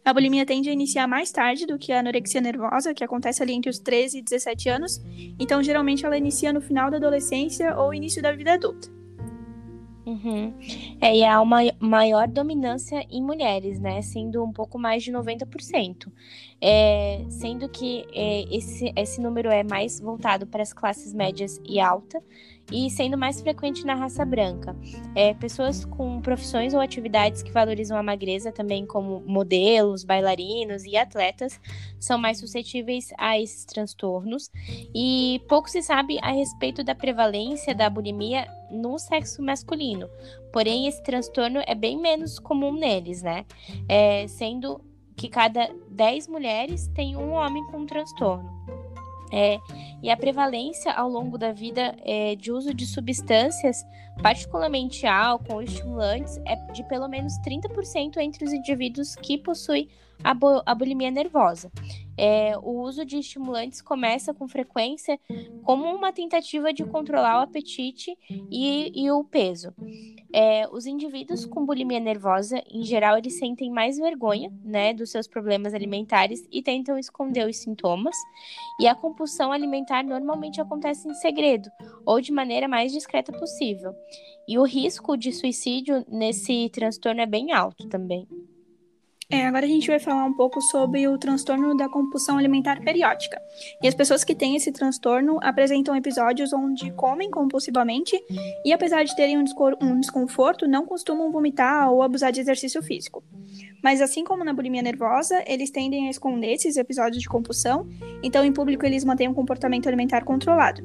A 0.03 0.13
bulimia 0.13 0.45
tende 0.45 0.69
a 0.69 0.73
iniciar 0.73 1.07
mais 1.07 1.31
tarde 1.31 1.65
do 1.65 1.79
que 1.79 1.93
a 1.93 2.01
anorexia 2.01 2.41
nervosa, 2.41 2.93
que 2.93 3.05
acontece 3.05 3.41
ali 3.41 3.53
entre 3.53 3.69
os 3.69 3.79
13 3.79 4.17
e 4.17 4.21
17 4.21 4.67
anos, 4.67 5.01
então 5.39 5.63
geralmente 5.63 6.05
ela 6.05 6.17
inicia 6.17 6.51
no 6.51 6.59
final 6.59 6.91
da 6.91 6.97
adolescência 6.97 7.77
ou 7.77 7.93
início 7.93 8.21
da 8.21 8.33
vida 8.33 8.55
adulta. 8.55 9.00
Uhum. 10.05 10.53
É, 11.00 11.15
e 11.15 11.24
há 11.24 11.39
uma 11.39 11.60
maior 11.79 12.27
dominância 12.27 13.05
em 13.10 13.22
mulheres, 13.22 13.79
né? 13.79 14.01
Sendo 14.01 14.43
um 14.43 14.51
pouco 14.51 14.79
mais 14.79 15.03
de 15.03 15.12
90%. 15.12 16.12
É, 16.60 17.24
sendo 17.29 17.70
que 17.70 18.05
é, 18.13 18.43
esse, 18.55 18.91
esse 18.96 19.22
número 19.22 19.50
é 19.50 19.63
mais 19.63 20.00
voltado 20.00 20.48
para 20.48 20.63
as 20.63 20.74
classes 20.74 21.13
médias 21.13 21.60
e 21.63 21.79
alta, 21.79 22.22
e 22.71 22.89
sendo 22.89 23.17
mais 23.17 23.41
frequente 23.41 23.85
na 23.85 23.95
raça 23.95 24.23
branca. 24.23 24.75
É, 25.13 25.33
pessoas 25.33 25.83
com 25.83 26.21
profissões 26.21 26.73
ou 26.73 26.79
atividades 26.79 27.43
que 27.43 27.51
valorizam 27.51 27.97
a 27.97 28.03
magreza, 28.03 28.51
também 28.51 28.85
como 28.85 29.21
modelos, 29.25 30.03
bailarinos 30.03 30.85
e 30.85 30.95
atletas, 30.95 31.59
são 31.99 32.17
mais 32.17 32.39
suscetíveis 32.39 33.09
a 33.17 33.39
esses 33.39 33.65
transtornos. 33.65 34.49
E 34.95 35.41
pouco 35.47 35.69
se 35.69 35.81
sabe 35.81 36.17
a 36.21 36.31
respeito 36.31 36.83
da 36.83 36.95
prevalência 36.95 37.75
da 37.75 37.89
bulimia 37.89 38.47
no 38.71 38.97
sexo 38.97 39.41
masculino. 39.43 40.09
Porém, 40.53 40.87
esse 40.87 41.03
transtorno 41.03 41.61
é 41.65 41.75
bem 41.75 41.97
menos 41.97 42.39
comum 42.39 42.73
neles, 42.73 43.21
né? 43.21 43.45
É, 43.87 44.27
sendo 44.27 44.81
que 45.15 45.29
cada 45.29 45.69
10 45.89 46.27
mulheres 46.27 46.87
tem 46.95 47.15
um 47.15 47.31
homem 47.33 47.65
com 47.67 47.85
transtorno. 47.85 48.49
É, 49.31 49.59
e 50.01 50.10
a 50.10 50.17
prevalência 50.17 50.91
ao 50.93 51.10
longo 51.10 51.38
da 51.38 51.51
vida 51.51 51.96
é, 52.03 52.36
de 52.36 52.51
uso 52.51 52.74
de 52.74 52.86
substâncias, 52.86 53.86
particularmente 54.22 55.05
álcool 55.05 55.55
ou 55.55 55.62
estimulantes, 55.62 56.38
é 56.46 56.55
de 56.72 56.84
pelo 56.88 57.08
menos 57.08 57.34
30% 57.46 58.17
entre 58.17 58.46
os 58.46 58.53
indivíduos 58.53 59.15
que 59.15 59.38
possuem 59.38 59.88
a 60.24 60.75
bulimia 60.75 61.10
nervosa. 61.10 61.72
É, 62.23 62.55
o 62.55 62.81
uso 62.83 63.03
de 63.03 63.17
estimulantes 63.17 63.81
começa 63.81 64.31
com 64.31 64.47
frequência 64.47 65.19
como 65.63 65.85
uma 65.85 66.13
tentativa 66.13 66.71
de 66.71 66.85
controlar 66.85 67.39
o 67.39 67.41
apetite 67.41 68.15
e, 68.29 68.91
e 68.93 69.09
o 69.09 69.23
peso. 69.23 69.73
É, 70.31 70.69
os 70.71 70.85
indivíduos 70.85 71.47
com 71.47 71.65
bulimia 71.65 71.99
nervosa, 71.99 72.61
em 72.69 72.83
geral, 72.83 73.17
eles 73.17 73.39
sentem 73.39 73.71
mais 73.71 73.97
vergonha, 73.97 74.53
né, 74.63 74.93
dos 74.93 75.09
seus 75.09 75.27
problemas 75.27 75.73
alimentares 75.73 76.47
e 76.51 76.61
tentam 76.61 76.95
esconder 76.95 77.49
os 77.49 77.57
sintomas. 77.57 78.15
E 78.79 78.87
a 78.87 78.93
compulsão 78.93 79.51
alimentar 79.51 80.03
normalmente 80.03 80.61
acontece 80.61 81.07
em 81.07 81.15
segredo 81.15 81.71
ou 82.05 82.21
de 82.21 82.31
maneira 82.31 82.67
mais 82.67 82.91
discreta 82.91 83.31
possível. 83.31 83.95
E 84.47 84.59
o 84.59 84.63
risco 84.63 85.17
de 85.17 85.33
suicídio 85.33 86.05
nesse 86.07 86.69
transtorno 86.69 87.21
é 87.21 87.25
bem 87.25 87.51
alto 87.51 87.89
também. 87.89 88.27
É, 89.31 89.47
agora 89.47 89.65
a 89.65 89.69
gente 89.69 89.88
vai 89.88 89.97
falar 89.97 90.25
um 90.25 90.33
pouco 90.33 90.61
sobre 90.61 91.07
o 91.07 91.17
transtorno 91.17 91.73
da 91.73 91.88
compulsão 91.88 92.38
alimentar 92.38 92.81
periódica. 92.81 93.41
E 93.81 93.88
as 93.88 93.95
pessoas 93.95 94.25
que 94.25 94.35
têm 94.35 94.57
esse 94.57 94.73
transtorno 94.73 95.39
apresentam 95.41 95.95
episódios 95.95 96.51
onde 96.51 96.91
comem 96.91 97.31
compulsivamente 97.31 98.21
e, 98.65 98.73
apesar 98.73 99.05
de 99.05 99.15
terem 99.15 99.38
um 99.38 100.00
desconforto, 100.01 100.67
não 100.67 100.85
costumam 100.85 101.31
vomitar 101.31 101.89
ou 101.89 102.03
abusar 102.03 102.33
de 102.33 102.41
exercício 102.41 102.83
físico. 102.83 103.23
Mas, 103.81 104.01
assim 104.01 104.25
como 104.25 104.43
na 104.43 104.53
bulimia 104.53 104.81
nervosa, 104.81 105.41
eles 105.47 105.71
tendem 105.71 106.07
a 106.07 106.11
esconder 106.11 106.51
esses 106.51 106.75
episódios 106.75 107.23
de 107.23 107.29
compulsão, 107.29 107.88
então, 108.21 108.43
em 108.43 108.51
público, 108.51 108.85
eles 108.85 109.05
mantêm 109.05 109.29
um 109.29 109.33
comportamento 109.33 109.88
alimentar 109.88 110.25
controlado. 110.25 110.83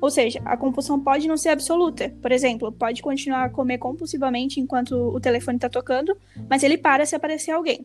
Ou 0.00 0.10
seja, 0.10 0.40
a 0.44 0.56
compulsão 0.56 1.00
pode 1.00 1.26
não 1.26 1.36
ser 1.36 1.48
absoluta. 1.50 2.14
Por 2.22 2.30
exemplo, 2.30 2.70
pode 2.70 3.02
continuar 3.02 3.44
a 3.44 3.48
comer 3.48 3.78
compulsivamente 3.78 4.60
enquanto 4.60 4.92
o 4.92 5.20
telefone 5.20 5.56
está 5.56 5.68
tocando, 5.68 6.16
mas 6.48 6.62
ele 6.62 6.78
para 6.78 7.04
se 7.04 7.16
aparecer 7.16 7.50
alguém. 7.50 7.84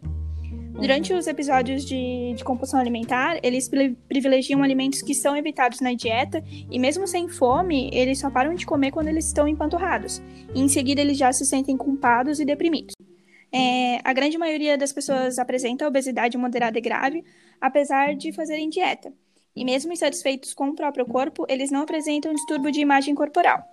Durante 0.74 1.14
os 1.14 1.28
episódios 1.28 1.86
de, 1.86 2.34
de, 2.36 2.44
compulsão 2.44 2.80
alimentar, 2.80 3.40
eles 3.44 3.70
privilegiam 4.08 4.64
alimentos 4.64 5.04
que 5.04 5.14
são 5.14 5.38
evitados 5.38 5.80
na 5.80 5.94
dieta 5.94 6.44
e, 6.70 6.80
mesmo 6.80 7.08
sem 7.08 7.28
fome, 7.28 7.92
eles 7.94 8.20
só 8.20 8.30
param 8.30 8.56
de 8.56 8.66
comer 8.66 8.92
quando 8.92 9.08
eles 9.08 9.26
estão 9.26 9.48
empanturrados. 9.48 10.22
E, 10.54 10.60
em 10.60 10.68
seguida, 10.68 11.00
eles 11.00 11.18
já 11.18 11.32
se 11.32 11.46
sentem 11.46 11.78
culpados 11.78 12.40
e 12.40 12.46
deprimidos. 12.46 12.96
É, 13.52 14.00
a 14.04 14.12
grande 14.14 14.36
maioria 14.36 14.76
das 14.76 14.92
pessoas 14.92 15.38
apresenta 15.38 15.88
obesidade 15.88 16.38
moderada 16.40 16.78
e 16.78 16.82
grave, 16.82 17.24
apesar 17.62 18.16
de 18.16 18.32
fazerem 18.34 18.68
dieta 18.68 19.14
e 19.56 19.64
mesmo 19.64 19.94
insatisfeitos 19.94 20.54
com 20.54 20.70
o 20.70 20.76
próprio 20.76 21.06
corpo, 21.06 21.46
eles 21.48 21.72
não 21.72 21.82
apresentam 21.82 22.34
distúrbio 22.34 22.72
de 22.72 22.82
imagem 22.82 23.14
corporal. 23.14 23.64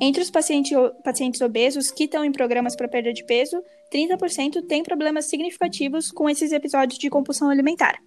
Entre 0.00 0.22
os 0.22 0.30
paciente, 0.30 0.74
pacientes 1.02 1.40
obesos 1.40 1.90
que 1.90 2.04
estão 2.04 2.24
em 2.24 2.30
programas 2.30 2.76
para 2.76 2.86
perda 2.86 3.12
de 3.12 3.24
peso, 3.24 3.60
30% 3.92 4.64
têm 4.68 4.82
problemas 4.82 5.24
significativos 5.24 6.12
com 6.12 6.30
esses 6.30 6.52
episódios 6.52 6.98
de 6.98 7.10
compulsão 7.10 7.50
alimentar. 7.50 7.98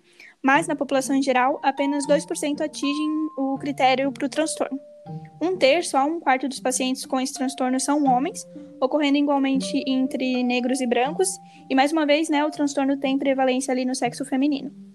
Mas, 0.42 0.68
na 0.68 0.76
população 0.76 1.16
em 1.16 1.22
geral, 1.22 1.60
apenas 1.62 2.08
2% 2.08 2.62
atingem 2.62 3.10
o 3.38 3.58
critério 3.58 4.12
para 4.12 4.26
o 4.26 4.30
transtorno. 4.30 4.80
Um 5.42 5.58
terço 5.58 5.98
a 5.98 6.06
um 6.06 6.20
quarto 6.20 6.48
dos 6.48 6.60
pacientes 6.60 7.06
com 7.06 7.20
esse 7.20 7.34
transtorno 7.34 7.80
são 7.80 8.06
homens, 8.06 8.46
ocorrendo 8.80 9.18
igualmente 9.18 9.84
entre 9.86 10.44
negros 10.44 10.80
e 10.80 10.88
brancos, 10.88 11.28
e 11.70 11.76
mais 11.76 11.92
uma 11.92 12.06
vez, 12.06 12.30
né, 12.30 12.46
o 12.46 12.52
transtorno 12.52 12.98
tem 12.98 13.18
prevalência 13.18 13.72
ali 13.72 13.84
no 13.84 13.96
sexo 13.96 14.24
feminino. 14.24 14.91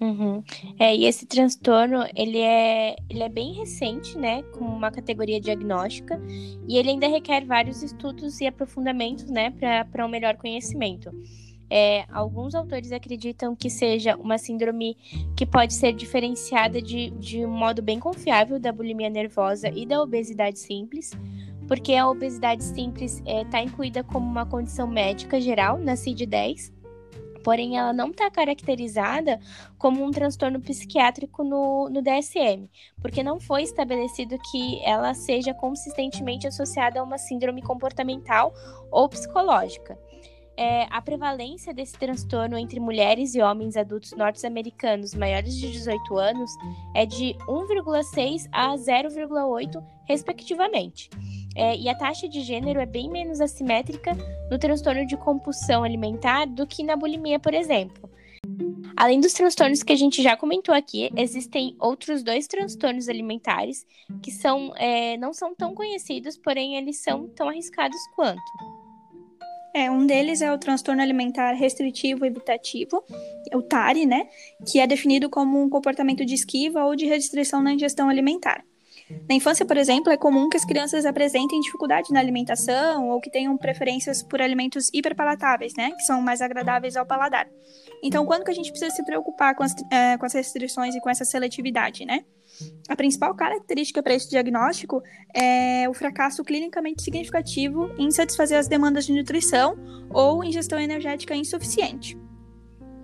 Uhum. 0.00 0.44
É, 0.78 0.94
e 0.94 1.06
esse 1.06 1.26
transtorno, 1.26 2.06
ele 2.14 2.38
é, 2.38 2.94
ele 3.10 3.22
é 3.22 3.28
bem 3.28 3.54
recente, 3.54 4.16
né, 4.16 4.42
com 4.44 4.64
uma 4.64 4.90
categoria 4.92 5.40
diagnóstica, 5.40 6.20
e 6.68 6.76
ele 6.76 6.90
ainda 6.90 7.08
requer 7.08 7.44
vários 7.44 7.82
estudos 7.82 8.40
e 8.40 8.46
aprofundamentos, 8.46 9.28
né, 9.28 9.50
para 9.90 10.06
um 10.06 10.08
melhor 10.08 10.36
conhecimento. 10.36 11.10
É, 11.70 12.06
alguns 12.10 12.54
autores 12.54 12.92
acreditam 12.92 13.54
que 13.54 13.68
seja 13.68 14.16
uma 14.16 14.38
síndrome 14.38 14.96
que 15.36 15.44
pode 15.44 15.74
ser 15.74 15.92
diferenciada 15.92 16.80
de, 16.80 17.10
de 17.10 17.44
um 17.44 17.50
modo 17.50 17.82
bem 17.82 17.98
confiável 17.98 18.58
da 18.58 18.72
bulimia 18.72 19.10
nervosa 19.10 19.68
e 19.68 19.84
da 19.84 20.00
obesidade 20.00 20.58
simples, 20.58 21.12
porque 21.66 21.94
a 21.94 22.08
obesidade 22.08 22.64
simples 22.64 23.18
está 23.18 23.30
é, 23.30 23.44
tá 23.44 23.62
incluída 23.62 24.02
como 24.02 24.26
uma 24.26 24.46
condição 24.46 24.86
médica 24.86 25.38
geral 25.38 25.76
na 25.76 25.94
CID-10, 25.94 26.72
porém 27.48 27.78
ela 27.78 27.94
não 27.94 28.10
está 28.10 28.30
caracterizada 28.30 29.40
como 29.78 30.04
um 30.04 30.10
transtorno 30.10 30.60
psiquiátrico 30.60 31.42
no, 31.42 31.88
no 31.88 32.02
DSM, 32.02 32.68
porque 33.00 33.22
não 33.22 33.40
foi 33.40 33.62
estabelecido 33.62 34.38
que 34.50 34.84
ela 34.84 35.14
seja 35.14 35.54
consistentemente 35.54 36.46
associada 36.46 37.00
a 37.00 37.02
uma 37.02 37.16
síndrome 37.16 37.62
comportamental 37.62 38.52
ou 38.92 39.08
psicológica. 39.08 39.98
É, 40.58 40.86
a 40.90 41.00
prevalência 41.00 41.72
desse 41.72 41.96
transtorno 41.98 42.58
entre 42.58 42.78
mulheres 42.80 43.34
e 43.34 43.40
homens 43.40 43.78
adultos 43.78 44.12
norte-americanos 44.12 45.14
maiores 45.14 45.56
de 45.56 45.72
18 45.72 46.18
anos 46.18 46.50
é 46.94 47.06
de 47.06 47.34
1,6 47.48 48.46
a 48.52 48.74
0,8, 48.74 49.82
respectivamente. 50.06 51.08
É, 51.58 51.76
e 51.76 51.88
a 51.88 51.94
taxa 51.94 52.28
de 52.28 52.40
gênero 52.40 52.80
é 52.80 52.86
bem 52.86 53.10
menos 53.10 53.40
assimétrica 53.40 54.16
no 54.48 54.56
transtorno 54.60 55.04
de 55.04 55.16
compulsão 55.16 55.82
alimentar 55.82 56.46
do 56.46 56.64
que 56.64 56.84
na 56.84 56.94
bulimia, 56.94 57.40
por 57.40 57.52
exemplo. 57.52 58.08
Além 58.96 59.20
dos 59.20 59.32
transtornos 59.32 59.82
que 59.82 59.92
a 59.92 59.96
gente 59.96 60.22
já 60.22 60.36
comentou 60.36 60.72
aqui, 60.72 61.10
existem 61.16 61.74
outros 61.80 62.22
dois 62.22 62.46
transtornos 62.46 63.08
alimentares 63.08 63.84
que 64.22 64.30
são, 64.30 64.72
é, 64.76 65.16
não 65.16 65.32
são 65.32 65.52
tão 65.52 65.74
conhecidos, 65.74 66.38
porém 66.38 66.76
eles 66.76 66.98
são 66.98 67.26
tão 67.28 67.48
arriscados 67.48 67.98
quanto. 68.14 68.40
É, 69.74 69.90
um 69.90 70.06
deles 70.06 70.40
é 70.40 70.52
o 70.52 70.58
transtorno 70.58 71.02
alimentar 71.02 71.52
restritivo 71.52 72.24
evitativo, 72.24 73.02
o 73.52 73.62
TARI, 73.62 74.06
né? 74.06 74.28
Que 74.70 74.78
é 74.78 74.86
definido 74.86 75.28
como 75.28 75.60
um 75.60 75.68
comportamento 75.68 76.24
de 76.24 76.34
esquiva 76.34 76.84
ou 76.84 76.94
de 76.94 77.06
restrição 77.06 77.60
na 77.60 77.72
ingestão 77.72 78.08
alimentar. 78.08 78.64
Na 79.28 79.34
infância, 79.34 79.64
por 79.64 79.76
exemplo, 79.76 80.12
é 80.12 80.16
comum 80.16 80.48
que 80.48 80.56
as 80.56 80.64
crianças 80.64 81.06
apresentem 81.06 81.60
dificuldade 81.60 82.12
na 82.12 82.20
alimentação 82.20 83.08
ou 83.08 83.20
que 83.20 83.30
tenham 83.30 83.56
preferências 83.56 84.22
por 84.22 84.40
alimentos 84.40 84.90
hiperpalatáveis, 84.92 85.72
né? 85.76 85.92
Que 85.92 86.02
são 86.02 86.20
mais 86.20 86.42
agradáveis 86.42 86.96
ao 86.96 87.06
paladar. 87.06 87.48
Então, 88.02 88.26
quando 88.26 88.44
que 88.44 88.50
a 88.50 88.54
gente 88.54 88.70
precisa 88.70 88.94
se 88.94 89.04
preocupar 89.04 89.54
com 89.54 89.62
as, 89.62 89.74
é, 89.90 90.16
com 90.18 90.26
as 90.26 90.34
restrições 90.34 90.94
e 90.94 91.00
com 91.00 91.08
essa 91.08 91.24
seletividade, 91.24 92.04
né? 92.04 92.24
A 92.88 92.96
principal 92.96 93.34
característica 93.34 94.02
para 94.02 94.14
esse 94.14 94.28
diagnóstico 94.28 95.02
é 95.34 95.88
o 95.88 95.94
fracasso 95.94 96.42
clinicamente 96.42 97.02
significativo 97.02 97.90
em 97.98 98.10
satisfazer 98.10 98.58
as 98.58 98.68
demandas 98.68 99.06
de 99.06 99.12
nutrição 99.12 99.76
ou 100.10 100.42
ingestão 100.42 100.78
energética 100.78 101.34
insuficiente. 101.34 102.16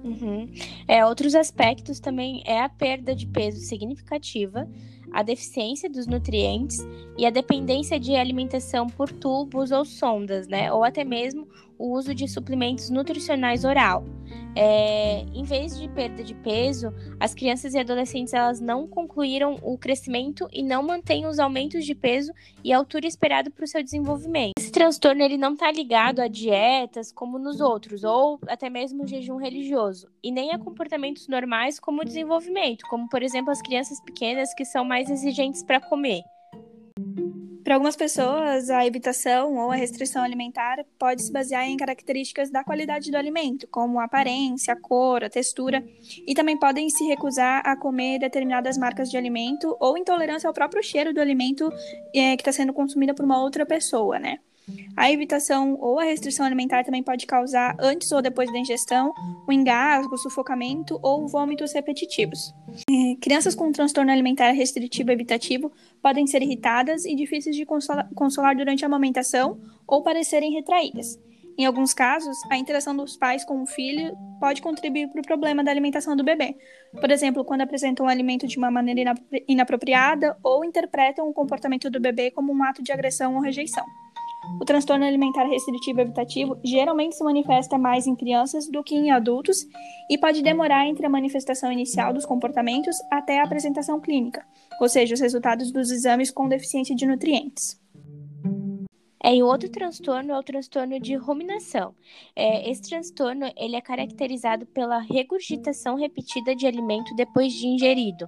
Uhum. 0.02 0.52
É, 0.86 1.04
outros 1.04 1.34
aspectos 1.34 1.98
também 1.98 2.42
é 2.44 2.60
a 2.60 2.68
perda 2.68 3.14
de 3.14 3.26
peso 3.26 3.60
significativa, 3.60 4.68
a 5.14 5.22
deficiência 5.22 5.88
dos 5.88 6.08
nutrientes 6.08 6.76
e 7.16 7.24
a 7.24 7.30
dependência 7.30 8.00
de 8.00 8.16
alimentação 8.16 8.88
por 8.88 9.10
tubos 9.12 9.70
ou 9.70 9.84
sondas, 9.84 10.48
né? 10.48 10.72
Ou 10.72 10.82
até 10.82 11.04
mesmo 11.04 11.46
o 11.78 11.92
uso 11.92 12.14
de 12.14 12.28
suplementos 12.28 12.90
nutricionais 12.90 13.64
oral. 13.64 14.04
É, 14.56 15.24
em 15.34 15.42
vez 15.42 15.78
de 15.78 15.88
perda 15.88 16.22
de 16.22 16.34
peso, 16.34 16.92
as 17.18 17.34
crianças 17.34 17.74
e 17.74 17.78
adolescentes 17.78 18.32
elas 18.32 18.60
não 18.60 18.86
concluíram 18.86 19.58
o 19.62 19.76
crescimento 19.76 20.48
e 20.52 20.62
não 20.62 20.82
mantêm 20.82 21.26
os 21.26 21.38
aumentos 21.38 21.84
de 21.84 21.94
peso 21.94 22.32
e 22.62 22.72
altura 22.72 23.06
esperado 23.06 23.50
para 23.50 23.64
o 23.64 23.68
seu 23.68 23.82
desenvolvimento. 23.82 24.52
Esse 24.56 24.70
transtorno 24.70 25.22
ele 25.22 25.36
não 25.36 25.54
está 25.54 25.72
ligado 25.72 26.20
a 26.20 26.28
dietas 26.28 27.10
como 27.10 27.38
nos 27.38 27.60
outros, 27.60 28.04
ou 28.04 28.38
até 28.46 28.70
mesmo 28.70 29.06
jejum 29.06 29.36
religioso, 29.36 30.08
e 30.22 30.30
nem 30.30 30.52
a 30.52 30.58
comportamentos 30.58 31.26
normais 31.26 31.80
como 31.80 32.02
o 32.02 32.04
desenvolvimento, 32.04 32.86
como 32.88 33.08
por 33.08 33.22
exemplo 33.22 33.50
as 33.50 33.60
crianças 33.60 34.00
pequenas 34.00 34.54
que 34.54 34.64
são 34.64 34.84
mais 34.84 35.10
exigentes 35.10 35.62
para 35.62 35.80
comer. 35.80 36.22
Para 37.64 37.76
algumas 37.76 37.96
pessoas, 37.96 38.68
a 38.68 38.86
evitação 38.86 39.56
ou 39.56 39.70
a 39.70 39.74
restrição 39.74 40.22
alimentar 40.22 40.84
pode 40.98 41.22
se 41.22 41.32
basear 41.32 41.66
em 41.66 41.78
características 41.78 42.50
da 42.50 42.62
qualidade 42.62 43.10
do 43.10 43.16
alimento, 43.16 43.66
como 43.68 43.98
a 43.98 44.04
aparência, 44.04 44.74
a 44.74 44.76
cor, 44.76 45.24
a 45.24 45.30
textura, 45.30 45.82
e 46.26 46.34
também 46.34 46.58
podem 46.58 46.90
se 46.90 47.04
recusar 47.04 47.62
a 47.64 47.74
comer 47.74 48.18
determinadas 48.18 48.76
marcas 48.76 49.10
de 49.10 49.16
alimento 49.16 49.74
ou 49.80 49.96
intolerância 49.96 50.46
ao 50.46 50.52
próprio 50.52 50.82
cheiro 50.82 51.14
do 51.14 51.22
alimento 51.22 51.72
é, 52.14 52.36
que 52.36 52.42
está 52.42 52.52
sendo 52.52 52.74
consumido 52.74 53.14
por 53.14 53.24
uma 53.24 53.42
outra 53.42 53.64
pessoa, 53.64 54.18
né? 54.18 54.38
A 54.96 55.10
evitação 55.10 55.76
ou 55.80 55.98
a 55.98 56.04
restrição 56.04 56.46
alimentar 56.46 56.84
também 56.84 57.02
pode 57.02 57.26
causar, 57.26 57.76
antes 57.80 58.10
ou 58.12 58.22
depois 58.22 58.50
da 58.52 58.58
ingestão, 58.58 59.12
o 59.46 59.52
engasgo, 59.52 60.16
sufocamento 60.16 60.98
ou 61.02 61.26
vômitos 61.26 61.72
repetitivos. 61.72 62.54
Crianças 63.20 63.54
com 63.54 63.72
transtorno 63.72 64.10
alimentar 64.10 64.50
restritivo 64.52 65.10
evitativo 65.10 65.72
podem 66.00 66.26
ser 66.26 66.42
irritadas 66.42 67.04
e 67.04 67.14
difíceis 67.14 67.56
de 67.56 67.66
consolar, 67.66 68.08
consolar 68.14 68.56
durante 68.56 68.84
a 68.84 68.88
amamentação 68.88 69.58
ou 69.86 70.02
parecerem 70.02 70.52
retraídas. 70.52 71.18
Em 71.56 71.66
alguns 71.66 71.94
casos, 71.94 72.36
a 72.50 72.56
interação 72.56 72.96
dos 72.96 73.16
pais 73.16 73.44
com 73.44 73.62
o 73.62 73.66
filho 73.66 74.16
pode 74.40 74.60
contribuir 74.60 75.08
para 75.08 75.20
o 75.20 75.24
problema 75.24 75.62
da 75.62 75.70
alimentação 75.70 76.16
do 76.16 76.24
bebê. 76.24 76.56
Por 77.00 77.10
exemplo, 77.10 77.44
quando 77.44 77.60
apresentam 77.60 78.06
o 78.06 78.08
alimento 78.08 78.46
de 78.46 78.58
uma 78.58 78.70
maneira 78.70 79.14
inapropriada 79.46 80.36
ou 80.42 80.64
interpretam 80.64 81.28
o 81.28 81.32
comportamento 81.32 81.88
do 81.88 82.00
bebê 82.00 82.30
como 82.30 82.52
um 82.52 82.64
ato 82.64 82.82
de 82.82 82.90
agressão 82.90 83.36
ou 83.36 83.40
rejeição. 83.40 83.84
O 84.60 84.64
transtorno 84.64 85.04
alimentar 85.04 85.44
restritivo 85.44 86.00
evitativo 86.00 86.58
geralmente 86.64 87.16
se 87.16 87.24
manifesta 87.24 87.76
mais 87.76 88.06
em 88.06 88.14
crianças 88.14 88.68
do 88.68 88.82
que 88.82 88.94
em 88.94 89.10
adultos 89.10 89.66
e 90.10 90.16
pode 90.16 90.42
demorar 90.42 90.86
entre 90.86 91.06
a 91.06 91.10
manifestação 91.10 91.70
inicial 91.72 92.12
dos 92.12 92.24
comportamentos 92.24 92.96
até 93.10 93.40
a 93.40 93.44
apresentação 93.44 94.00
clínica, 94.00 94.44
ou 94.80 94.88
seja, 94.88 95.14
os 95.14 95.20
resultados 95.20 95.70
dos 95.70 95.90
exames 95.90 96.30
com 96.30 96.48
deficiência 96.48 96.94
de 96.94 97.06
nutrientes. 97.06 97.83
É, 99.24 99.34
e 99.34 99.42
outro 99.42 99.70
transtorno 99.70 100.32
é 100.32 100.38
o 100.38 100.42
transtorno 100.42 101.00
de 101.00 101.14
ruminação. 101.14 101.94
É, 102.36 102.70
esse 102.70 102.82
transtorno 102.82 103.50
ele 103.56 103.74
é 103.74 103.80
caracterizado 103.80 104.66
pela 104.66 104.98
regurgitação 104.98 105.96
repetida 105.96 106.54
de 106.54 106.66
alimento 106.66 107.16
depois 107.16 107.54
de 107.54 107.66
ingerido. 107.66 108.26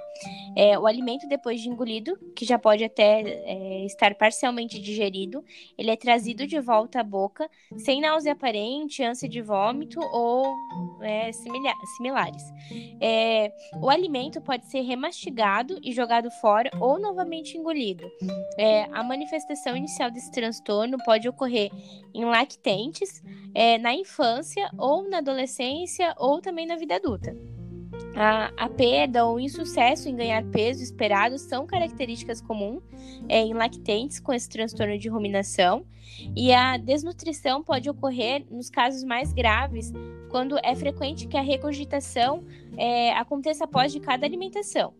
É, 0.56 0.78
o 0.78 0.86
alimento 0.86 1.28
depois 1.28 1.60
de 1.60 1.68
engolido, 1.68 2.18
que 2.34 2.46
já 2.46 2.58
pode 2.58 2.82
até 2.82 3.20
é, 3.20 3.84
estar 3.84 4.14
parcialmente 4.14 4.80
digerido, 4.80 5.44
ele 5.76 5.90
é 5.90 5.96
trazido 5.96 6.46
de 6.46 6.58
volta 6.60 7.00
à 7.00 7.04
boca 7.04 7.50
sem 7.76 8.00
náusea 8.00 8.32
aparente, 8.32 9.02
ânsia 9.02 9.28
de 9.28 9.42
vômito 9.42 10.00
ou 10.00 10.46
é, 11.02 11.30
similares. 11.32 12.42
É, 13.02 13.52
o 13.82 13.90
alimento 13.90 14.40
pode 14.40 14.64
ser 14.64 14.80
remastigado 14.80 15.78
e 15.82 15.92
jogado 15.92 16.30
fora 16.40 16.70
ou 16.80 16.98
novamente 16.98 17.58
engolido. 17.58 18.10
É, 18.56 18.84
a 18.92 19.02
manifestação 19.02 19.76
inicial 19.76 20.10
desse 20.10 20.32
transtorno 20.32 20.85
transtorno 20.86 20.98
pode 21.04 21.28
ocorrer 21.28 21.70
em 22.14 22.24
lactentes, 22.24 23.22
é, 23.54 23.78
na 23.78 23.94
infância 23.94 24.70
ou 24.78 25.08
na 25.08 25.18
adolescência 25.18 26.14
ou 26.16 26.40
também 26.40 26.66
na 26.66 26.76
vida 26.76 26.96
adulta. 26.96 27.36
A, 28.14 28.52
a 28.56 28.68
perda 28.68 29.26
ou 29.26 29.38
insucesso 29.38 30.08
em 30.08 30.16
ganhar 30.16 30.42
peso 30.44 30.82
esperado 30.82 31.38
são 31.38 31.66
características 31.66 32.40
comuns 32.40 32.82
é, 33.28 33.40
em 33.40 33.52
lactentes 33.52 34.20
com 34.20 34.32
esse 34.32 34.48
transtorno 34.48 34.98
de 34.98 35.08
ruminação, 35.08 35.84
e 36.34 36.52
a 36.52 36.76
desnutrição 36.76 37.62
pode 37.62 37.90
ocorrer 37.90 38.46
nos 38.50 38.70
casos 38.70 39.04
mais 39.04 39.32
graves, 39.32 39.92
quando 40.30 40.58
é 40.62 40.74
frequente 40.74 41.26
que 41.26 41.36
a 41.36 41.42
regurgitação 41.42 42.44
é, 42.76 43.12
aconteça 43.12 43.64
após 43.64 43.92
de 43.92 44.00
cada 44.00 44.24
alimentação. 44.24 44.94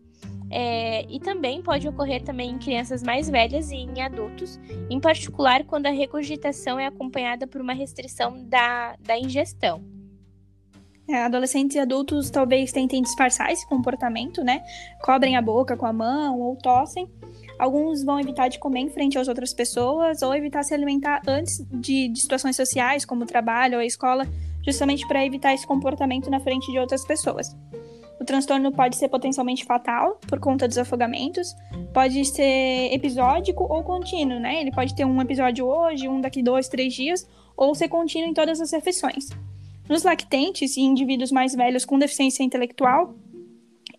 É, 0.49 1.05
e 1.09 1.19
também 1.19 1.61
pode 1.61 1.87
ocorrer 1.87 2.23
também 2.23 2.51
em 2.51 2.57
crianças 2.57 3.03
mais 3.03 3.29
velhas 3.29 3.69
e 3.69 3.75
em 3.75 4.01
adultos, 4.01 4.59
em 4.89 4.99
particular 4.99 5.65
quando 5.65 5.87
a 5.87 5.91
regurgitação 5.91 6.79
é 6.79 6.85
acompanhada 6.85 7.45
por 7.45 7.59
uma 7.59 7.73
restrição 7.73 8.43
da, 8.45 8.95
da 8.99 9.17
ingestão. 9.17 9.83
É, 11.09 11.23
adolescentes 11.23 11.75
e 11.75 11.79
adultos 11.79 12.29
talvez 12.29 12.71
tentem 12.71 13.01
disfarçar 13.01 13.49
esse 13.49 13.65
comportamento, 13.65 14.43
né? 14.43 14.61
Cobrem 15.01 15.37
a 15.37 15.41
boca 15.41 15.77
com 15.77 15.85
a 15.85 15.93
mão 15.93 16.39
ou 16.41 16.57
tossem. 16.57 17.09
Alguns 17.57 18.03
vão 18.03 18.19
evitar 18.19 18.49
de 18.49 18.59
comer 18.59 18.81
em 18.81 18.89
frente 18.89 19.17
às 19.17 19.29
outras 19.29 19.53
pessoas 19.53 20.21
ou 20.21 20.35
evitar 20.35 20.63
se 20.63 20.73
alimentar 20.73 21.21
antes 21.25 21.65
de, 21.71 22.09
de 22.09 22.19
situações 22.19 22.57
sociais, 22.57 23.05
como 23.05 23.23
o 23.23 23.27
trabalho 23.27 23.75
ou 23.75 23.79
a 23.79 23.85
escola, 23.85 24.27
justamente 24.65 25.07
para 25.07 25.25
evitar 25.25 25.53
esse 25.53 25.65
comportamento 25.65 26.29
na 26.29 26.41
frente 26.41 26.69
de 26.69 26.77
outras 26.77 27.05
pessoas. 27.05 27.55
O 28.19 28.25
transtorno 28.25 28.71
pode 28.71 28.95
ser 28.95 29.09
potencialmente 29.09 29.63
fatal 29.63 30.19
por 30.27 30.39
conta 30.39 30.67
dos 30.67 30.77
afogamentos, 30.77 31.55
pode 31.93 32.23
ser 32.25 32.93
episódico 32.93 33.63
ou 33.63 33.83
contínuo, 33.83 34.39
né? 34.39 34.61
Ele 34.61 34.71
pode 34.71 34.95
ter 34.95 35.05
um 35.05 35.21
episódio 35.21 35.65
hoje, 35.65 36.07
um 36.07 36.19
daqui 36.19 36.41
dois, 36.41 36.67
três 36.67 36.93
dias, 36.93 37.27
ou 37.55 37.73
ser 37.75 37.87
contínuo 37.87 38.29
em 38.29 38.33
todas 38.33 38.59
as 38.59 38.71
refeições. 38.71 39.29
Nos 39.87 40.03
lactentes 40.03 40.75
e 40.75 40.81
indivíduos 40.81 41.31
mais 41.31 41.55
velhos 41.55 41.85
com 41.85 41.97
deficiência 41.97 42.43
intelectual, 42.43 43.15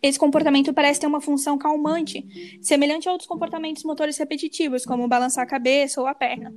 esse 0.02 0.18
comportamento 0.18 0.72
parece 0.72 1.00
ter 1.00 1.06
uma 1.06 1.20
função 1.20 1.58
calmante, 1.58 2.24
semelhante 2.60 3.08
a 3.08 3.12
outros 3.12 3.28
comportamentos 3.28 3.82
motores 3.82 4.16
repetitivos, 4.16 4.84
como 4.84 5.08
balançar 5.08 5.44
a 5.44 5.48
cabeça 5.48 6.00
ou 6.00 6.06
a 6.06 6.14
perna. 6.14 6.54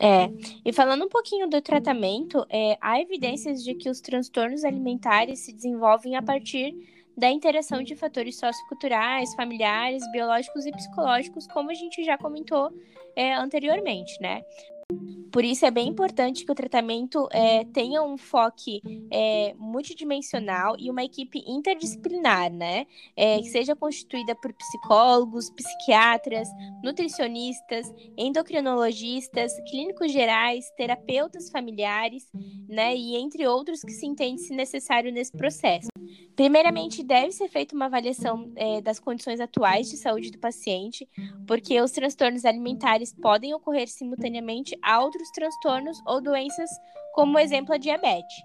É, 0.00 0.30
e 0.64 0.72
falando 0.72 1.04
um 1.04 1.08
pouquinho 1.08 1.48
do 1.48 1.60
tratamento, 1.60 2.46
é, 2.48 2.78
há 2.80 3.00
evidências 3.00 3.64
de 3.64 3.74
que 3.74 3.90
os 3.90 4.00
transtornos 4.00 4.64
alimentares 4.64 5.40
se 5.40 5.52
desenvolvem 5.52 6.14
a 6.14 6.22
partir 6.22 6.72
da 7.16 7.28
interação 7.28 7.82
de 7.82 7.96
fatores 7.96 8.38
socioculturais, 8.38 9.34
familiares, 9.34 10.08
biológicos 10.12 10.66
e 10.66 10.70
psicológicos, 10.70 11.48
como 11.48 11.70
a 11.70 11.74
gente 11.74 12.04
já 12.04 12.16
comentou 12.16 12.70
é, 13.16 13.34
anteriormente, 13.34 14.12
né? 14.20 14.40
Por 15.32 15.44
isso 15.44 15.66
é 15.66 15.70
bem 15.70 15.88
importante 15.88 16.44
que 16.44 16.52
o 16.52 16.54
tratamento 16.54 17.28
é, 17.30 17.64
tenha 17.64 18.02
um 18.02 18.16
foco 18.16 18.48
é, 19.12 19.54
multidimensional 19.58 20.74
e 20.78 20.90
uma 20.90 21.04
equipe 21.04 21.42
interdisciplinar, 21.46 22.52
né? 22.52 22.86
É, 23.16 23.38
que 23.38 23.48
seja 23.48 23.76
constituída 23.76 24.34
por 24.34 24.52
psicólogos, 24.52 25.50
psiquiatras, 25.50 26.48
nutricionistas, 26.82 27.86
endocrinologistas, 28.16 29.52
clínicos 29.70 30.12
gerais, 30.12 30.70
terapeutas 30.76 31.50
familiares, 31.50 32.26
né? 32.68 32.96
E 32.96 33.16
entre 33.16 33.46
outros 33.46 33.82
que 33.82 33.92
se 33.92 34.06
entende 34.06 34.40
se 34.40 34.54
necessário 34.54 35.12
nesse 35.12 35.32
processo. 35.32 35.88
Primeiramente, 36.38 37.02
deve 37.02 37.32
ser 37.32 37.48
feita 37.48 37.74
uma 37.74 37.86
avaliação 37.86 38.52
é, 38.54 38.80
das 38.80 39.00
condições 39.00 39.40
atuais 39.40 39.90
de 39.90 39.96
saúde 39.96 40.30
do 40.30 40.38
paciente, 40.38 41.08
porque 41.48 41.80
os 41.80 41.90
transtornos 41.90 42.44
alimentares 42.44 43.12
podem 43.12 43.52
ocorrer 43.54 43.88
simultaneamente 43.88 44.78
a 44.80 45.02
outros 45.02 45.17
transtornos 45.32 46.00
ou 46.06 46.20
doenças, 46.20 46.70
como 47.12 47.38
exemplo 47.38 47.74
a 47.74 47.78
diabetes. 47.78 48.36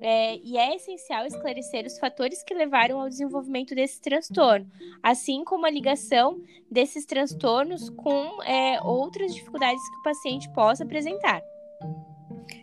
É, 0.00 0.36
e 0.36 0.56
é 0.56 0.76
essencial 0.76 1.26
esclarecer 1.26 1.86
os 1.86 1.98
fatores 1.98 2.42
que 2.42 2.54
levaram 2.54 3.00
ao 3.00 3.08
desenvolvimento 3.08 3.74
desse 3.74 4.00
transtorno, 4.00 4.66
assim 5.02 5.44
como 5.44 5.66
a 5.66 5.70
ligação 5.70 6.40
desses 6.70 7.06
transtornos 7.06 7.88
com 7.90 8.42
é, 8.42 8.80
outras 8.82 9.34
dificuldades 9.34 9.82
que 9.88 9.96
o 9.96 10.02
paciente 10.02 10.48
possa 10.52 10.84
apresentar. 10.84 11.42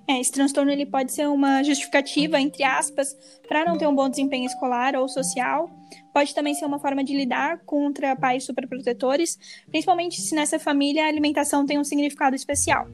É, 0.08 0.20
esse 0.22 0.32
transtorno 0.32 0.72
ele 0.72 0.86
pode 0.86 1.12
ser 1.12 1.28
uma 1.28 1.62
justificativa, 1.64 2.40
entre 2.40 2.64
aspas, 2.64 3.14
para 3.48 3.66
não 3.66 3.78
ter 3.78 3.88
um 3.88 3.96
bom 3.96 4.08
desempenho 4.08 4.46
escolar 4.46 4.96
ou 4.96 5.08
social. 5.08 5.70
Pode 6.14 6.34
também 6.34 6.54
ser 6.54 6.66
uma 6.66 6.80
forma 6.80 7.04
de 7.04 7.16
lidar 7.16 7.60
contra 7.66 8.16
pais 8.16 8.46
superprotetores, 8.46 9.38
principalmente 9.70 10.22
se 10.22 10.34
nessa 10.34 10.58
família 10.58 11.04
a 11.04 11.08
alimentação 11.08 11.66
tem 11.66 11.78
um 11.78 11.84
significado 11.84 12.36
especial. 12.36 12.88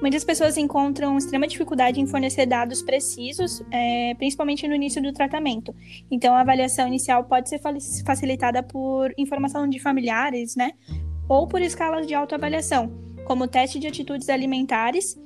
Muitas 0.00 0.22
pessoas 0.22 0.56
encontram 0.56 1.18
extrema 1.18 1.46
dificuldade 1.46 2.00
em 2.00 2.06
fornecer 2.06 2.46
dados 2.46 2.82
precisos, 2.82 3.62
é, 3.70 4.14
principalmente 4.14 4.66
no 4.68 4.74
início 4.74 5.02
do 5.02 5.12
tratamento. 5.12 5.74
Então, 6.08 6.34
a 6.34 6.40
avaliação 6.40 6.86
inicial 6.86 7.24
pode 7.24 7.48
ser 7.48 7.60
facilitada 8.04 8.62
por 8.62 9.12
informação 9.18 9.68
de 9.68 9.80
familiares, 9.80 10.54
né? 10.54 10.72
Ou 11.28 11.48
por 11.48 11.60
escalas 11.60 12.06
de 12.06 12.14
autoavaliação, 12.14 12.92
como 13.24 13.48
teste 13.48 13.80
de 13.80 13.88
atitudes 13.88 14.28
alimentares 14.28 15.18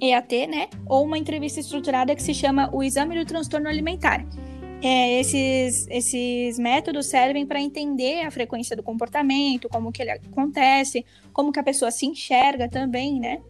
EAT, 0.00 0.46
né? 0.46 0.68
Ou 0.86 1.04
uma 1.04 1.18
entrevista 1.18 1.58
estruturada 1.58 2.14
que 2.14 2.22
se 2.22 2.34
chama 2.34 2.70
o 2.72 2.84
exame 2.84 3.18
do 3.18 3.24
transtorno 3.24 3.68
alimentar. 3.68 4.24
É, 4.80 5.20
esses, 5.20 5.86
esses 5.88 6.58
métodos 6.58 7.06
servem 7.06 7.46
para 7.46 7.60
entender 7.60 8.22
a 8.22 8.30
frequência 8.32 8.76
do 8.76 8.82
comportamento, 8.82 9.68
como 9.68 9.92
que 9.92 10.02
ele 10.02 10.10
acontece, 10.10 11.04
como 11.32 11.52
que 11.52 11.60
a 11.60 11.62
pessoa 11.62 11.92
se 11.92 12.04
enxerga 12.06 12.68
também, 12.68 13.20
né? 13.20 13.40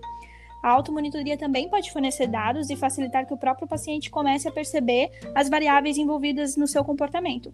A 0.63 0.71
automonitoria 0.71 1.37
também 1.37 1.69
pode 1.69 1.91
fornecer 1.91 2.29
dados 2.29 2.71
e 2.71 2.77
facilitar 2.77 3.27
que 3.27 3.35
o 3.35 3.37
próprio 3.37 3.67
paciente 3.67 4.11
comece 4.11 4.47
a 4.47 4.53
perceber 4.53 5.11
as 5.35 5.49
variáveis 5.49 5.99
envolvidas 5.99 6.57
no 6.57 6.69
seu 6.69 6.85
comportamento. 6.85 7.53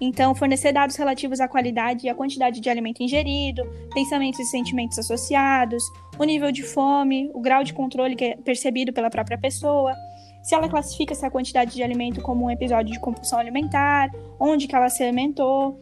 Então, 0.00 0.34
fornecer 0.34 0.72
dados 0.72 0.96
relativos 0.96 1.40
à 1.40 1.46
qualidade 1.46 2.06
e 2.06 2.10
à 2.10 2.14
quantidade 2.14 2.60
de 2.60 2.68
alimento 2.68 3.02
ingerido, 3.02 3.62
pensamentos 3.94 4.40
e 4.40 4.44
sentimentos 4.44 4.98
associados, 4.98 5.82
o 6.18 6.24
nível 6.24 6.50
de 6.50 6.62
fome, 6.62 7.30
o 7.32 7.40
grau 7.40 7.62
de 7.62 7.72
controle 7.72 8.16
que 8.16 8.24
é 8.24 8.36
percebido 8.36 8.92
pela 8.92 9.08
própria 9.08 9.38
pessoa, 9.38 9.94
se 10.42 10.54
ela 10.54 10.68
classifica 10.68 11.12
essa 11.12 11.30
quantidade 11.30 11.74
de 11.74 11.82
alimento 11.82 12.20
como 12.20 12.46
um 12.46 12.50
episódio 12.50 12.92
de 12.92 12.98
compulsão 12.98 13.38
alimentar, 13.38 14.10
onde 14.40 14.66
que 14.66 14.74
ela 14.74 14.88
se 14.88 15.02
alimentou, 15.02 15.80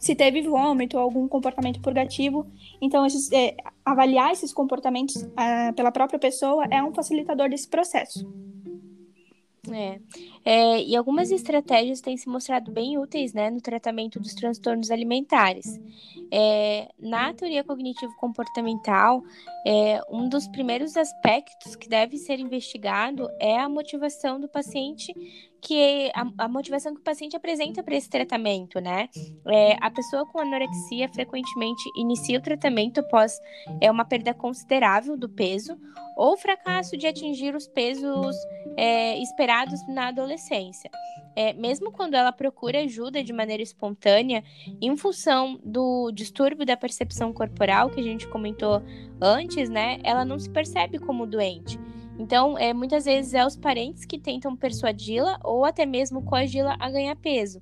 se 0.00 0.14
teve 0.14 0.42
vômito 0.42 0.96
ou 0.96 1.02
algum 1.02 1.28
comportamento 1.28 1.80
purgativo. 1.80 2.46
Então, 2.80 3.04
esses, 3.04 3.30
é, 3.30 3.54
avaliar 3.84 4.32
esses 4.32 4.52
comportamentos 4.52 5.28
ah, 5.36 5.72
pela 5.76 5.92
própria 5.92 6.18
pessoa 6.18 6.64
é 6.70 6.82
um 6.82 6.92
facilitador 6.94 7.48
desse 7.48 7.68
processo. 7.68 8.26
É. 9.70 9.98
é. 10.44 10.82
e 10.82 10.96
algumas 10.96 11.30
estratégias 11.30 12.00
têm 12.00 12.16
se 12.16 12.28
mostrado 12.28 12.70
bem 12.70 12.98
úteis 12.98 13.32
né, 13.32 13.50
no 13.50 13.60
tratamento 13.60 14.20
dos 14.20 14.34
transtornos 14.34 14.90
alimentares. 14.90 15.80
É, 16.30 16.88
na 16.98 17.32
teoria 17.32 17.62
cognitivo-comportamental, 17.62 19.22
é, 19.66 20.00
um 20.10 20.28
dos 20.28 20.46
primeiros 20.48 20.96
aspectos 20.96 21.74
que 21.76 21.88
deve 21.88 22.18
ser 22.18 22.38
investigado 22.40 23.28
é 23.40 23.58
a 23.58 23.68
motivação 23.68 24.40
do 24.40 24.48
paciente 24.48 25.14
que 25.64 26.10
a, 26.14 26.44
a, 26.44 26.48
motivação 26.48 26.92
que 26.92 27.00
o 27.00 27.04
paciente 27.04 27.34
apresenta 27.34 27.82
para 27.82 27.96
esse 27.96 28.08
tratamento, 28.08 28.80
né? 28.80 29.08
É, 29.46 29.78
a 29.80 29.90
pessoa 29.90 30.26
com 30.26 30.38
anorexia 30.38 31.08
frequentemente 31.08 31.82
inicia 31.96 32.38
o 32.38 32.42
tratamento 32.42 33.00
após 33.00 33.40
é, 33.80 33.90
uma 33.90 34.04
perda 34.04 34.34
considerável 34.34 35.16
do 35.16 35.26
peso 35.26 35.78
ou 36.16 36.36
fracasso 36.36 36.98
de 36.98 37.06
atingir 37.06 37.56
os 37.56 37.66
pesos 37.66 38.36
é, 38.76 39.18
esperados 39.18 39.80
na 39.88 40.08
adolescência. 40.08 40.33
É, 41.36 41.52
mesmo 41.52 41.90
quando 41.90 42.14
ela 42.14 42.32
procura 42.32 42.80
ajuda 42.80 43.22
de 43.22 43.32
maneira 43.32 43.62
espontânea, 43.62 44.44
em 44.80 44.96
função 44.96 45.58
do 45.64 46.10
distúrbio 46.12 46.64
da 46.64 46.76
percepção 46.76 47.32
corporal 47.32 47.90
que 47.90 48.00
a 48.00 48.04
gente 48.04 48.28
comentou 48.28 48.82
antes, 49.20 49.68
né? 49.68 49.98
Ela 50.04 50.24
não 50.24 50.38
se 50.38 50.48
percebe 50.48 50.98
como 50.98 51.26
doente. 51.26 51.78
Então, 52.18 52.56
é, 52.56 52.72
muitas 52.72 53.04
vezes 53.04 53.34
é 53.34 53.44
os 53.44 53.56
parentes 53.56 54.04
que 54.04 54.18
tentam 54.18 54.56
persuadi-la 54.56 55.38
ou 55.42 55.64
até 55.64 55.84
mesmo 55.84 56.22
coagi-la 56.22 56.76
a 56.78 56.90
ganhar 56.90 57.16
peso. 57.16 57.60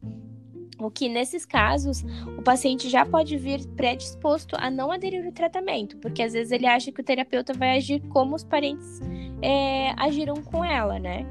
O 0.79 0.91
que, 0.91 1.09
nesses 1.09 1.47
casos, 1.47 2.05
o 2.37 2.43
paciente 2.43 2.89
já 2.91 3.07
pode 3.07 3.37
vir 3.37 3.67
predisposto 3.77 4.57
a 4.59 4.69
não 4.69 4.91
aderir 4.91 5.25
ao 5.25 5.33
tratamento, 5.33 5.97
porque 5.99 6.23
às 6.23 6.33
vezes 6.33 6.51
ele 6.51 6.67
acha 6.67 6.91
que 6.91 7.01
o 7.01 7.05
terapeuta 7.05 7.53
vai 7.53 7.77
agir 7.77 8.01
como 8.09 8.35
os 8.35 8.43
parentes 8.43 9.01
é, 9.41 9.93
agiram 9.97 10.35
com 10.43 10.65
ela, 10.65 10.99
né? 10.99 11.25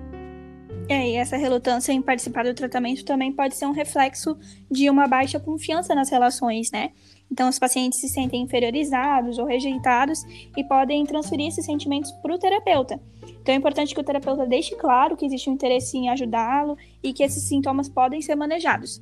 É, 0.92 1.10
e 1.10 1.16
essa 1.16 1.38
relutância 1.38 1.94
em 1.94 2.02
participar 2.02 2.44
do 2.44 2.54
tratamento 2.54 3.06
também 3.06 3.32
pode 3.32 3.56
ser 3.56 3.66
um 3.66 3.72
reflexo 3.72 4.38
de 4.70 4.90
uma 4.90 5.08
baixa 5.08 5.40
confiança 5.40 5.96
nas 5.96 6.10
relações, 6.10 6.70
né? 6.70 6.92
Então, 7.32 7.48
os 7.48 7.58
pacientes 7.58 8.02
se 8.02 8.10
sentem 8.10 8.42
inferiorizados 8.42 9.38
ou 9.38 9.46
rejeitados 9.46 10.22
e 10.58 10.62
podem 10.66 11.06
transferir 11.06 11.48
esses 11.48 11.66
sentimentos 11.66 12.12
para 12.12 12.36
o 12.36 12.38
terapeuta. 12.38 13.00
Então, 13.42 13.56
é 13.56 13.58
importante 13.58 13.96
que 13.96 14.02
o 14.02 14.04
terapeuta 14.04 14.46
deixe 14.46 14.76
claro 14.76 15.16
que 15.16 15.26
existe 15.26 15.50
um 15.50 15.54
interesse 15.54 15.98
em 15.98 16.10
ajudá-lo 16.10 16.78
e 17.02 17.14
que 17.14 17.24
esses 17.24 17.44
sintomas 17.44 17.88
podem 17.88 18.22
ser 18.22 18.36
manejados. 18.36 19.02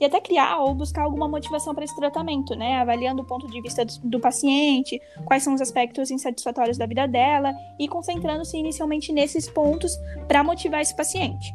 E 0.00 0.04
até 0.04 0.20
criar 0.20 0.58
ou 0.58 0.74
buscar 0.74 1.02
alguma 1.02 1.28
motivação 1.28 1.74
para 1.74 1.84
esse 1.84 1.94
tratamento, 1.96 2.54
né? 2.54 2.76
Avaliando 2.76 3.22
o 3.22 3.24
ponto 3.24 3.46
de 3.46 3.60
vista 3.60 3.84
do, 3.84 3.92
do 4.02 4.20
paciente, 4.20 5.00
quais 5.24 5.42
são 5.42 5.54
os 5.54 5.60
aspectos 5.60 6.10
insatisfatórios 6.10 6.76
da 6.76 6.86
vida 6.86 7.06
dela 7.06 7.52
e 7.78 7.86
concentrando-se 7.88 8.56
inicialmente 8.56 9.12
nesses 9.12 9.48
pontos 9.48 9.96
para 10.26 10.42
motivar 10.42 10.80
esse 10.80 10.96
paciente. 10.96 11.54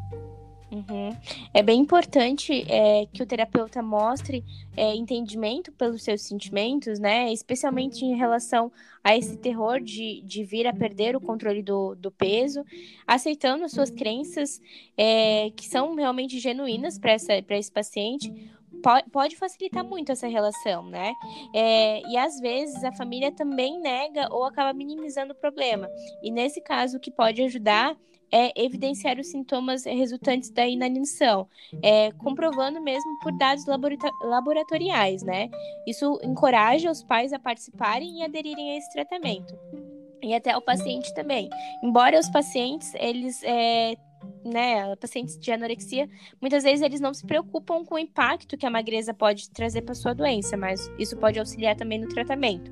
Uhum. 0.72 1.16
É 1.52 1.64
bem 1.64 1.80
importante 1.80 2.64
é, 2.68 3.08
que 3.12 3.24
o 3.24 3.26
terapeuta 3.26 3.82
mostre 3.82 4.44
é, 4.78 4.96
entendimento 4.96 5.72
pelos 5.72 6.04
seus 6.04 6.22
sentimentos, 6.22 7.00
né? 7.00 7.34
Especialmente 7.34 8.06
em 8.06 8.16
relação 8.16 8.72
a 9.04 9.18
esse 9.18 9.36
terror 9.38 9.82
de, 9.82 10.22
de 10.22 10.44
vir 10.44 10.68
a 10.68 10.74
perder 10.74 11.16
o 11.16 11.22
controle 11.22 11.64
do, 11.64 11.96
do 11.96 12.12
peso, 12.12 12.64
aceitando 13.08 13.64
as 13.64 13.72
suas 13.72 13.90
crenças 13.90 14.62
é, 14.96 15.52
que 15.56 15.66
são 15.66 15.96
realmente 15.96 16.38
genuínas 16.40 17.00
para 17.00 17.16
esse 17.16 17.72
paciente, 17.72 18.32
pode 19.12 19.36
facilitar 19.36 19.84
muito 19.84 20.12
essa 20.12 20.28
relação, 20.28 20.84
né? 20.84 21.13
É, 21.54 22.02
e 22.10 22.18
às 22.18 22.39
vezes 22.39 22.84
a 22.84 22.92
família 22.92 23.32
também 23.32 23.80
nega 23.80 24.28
ou 24.32 24.44
acaba 24.44 24.74
minimizando 24.74 25.34
o 25.34 25.36
problema. 25.36 25.89
E 26.24 26.32
nesse 26.32 26.62
caso, 26.62 26.98
o 26.98 27.00
que 27.00 27.12
pode 27.12 27.42
ajudar 27.42 27.96
é 28.32 28.52
evidenciar 28.63 29.20
os 29.20 29.28
sintomas 29.28 29.86
resultantes 29.86 30.52
da 30.52 30.68
inanição, 30.68 31.48
é, 31.82 32.12
comprovando 32.12 32.82
mesmo 32.82 33.18
por 33.20 33.36
dados 33.38 33.65
laboratoriais, 34.22 35.24
né? 35.24 35.50
Isso 35.88 36.20
encoraja 36.24 36.92
os 36.92 37.04
pais 37.04 37.34
a 37.34 37.39
participarem 37.39 38.20
e 38.20 38.24
aderirem 38.24 38.72
a 38.72 38.78
esse 38.78 38.92
tratamento. 38.92 39.58
E 40.22 40.34
até 40.34 40.56
o 40.56 40.62
paciente 40.62 41.13
também. 41.13 41.50
Embora 41.82 42.20
os 42.20 42.30
pacientes, 42.30 42.94
eles 42.96 43.42
é, 43.44 43.96
né, 44.44 44.96
pacientes 44.96 45.38
de 45.38 45.52
anorexia, 45.52 46.10
muitas 46.42 46.64
vezes 46.64 46.82
eles 46.82 47.00
não 47.00 47.14
se 47.14 47.26
preocupam 47.26 47.84
com 47.84 47.96
o 47.96 48.00
impacto 48.00 48.58
que 48.58 48.66
a 48.66 48.70
magreza 48.70 49.14
pode 49.14 49.50
trazer 49.50 49.82
para 49.82 49.96
sua 49.96 50.14
doença, 50.14 50.58
mas 50.58 50.92
isso 50.98 51.18
pode 51.18 51.40
auxiliar 51.40 51.76
também 51.76 52.00
no 52.00 52.08
tratamento. 52.08 52.72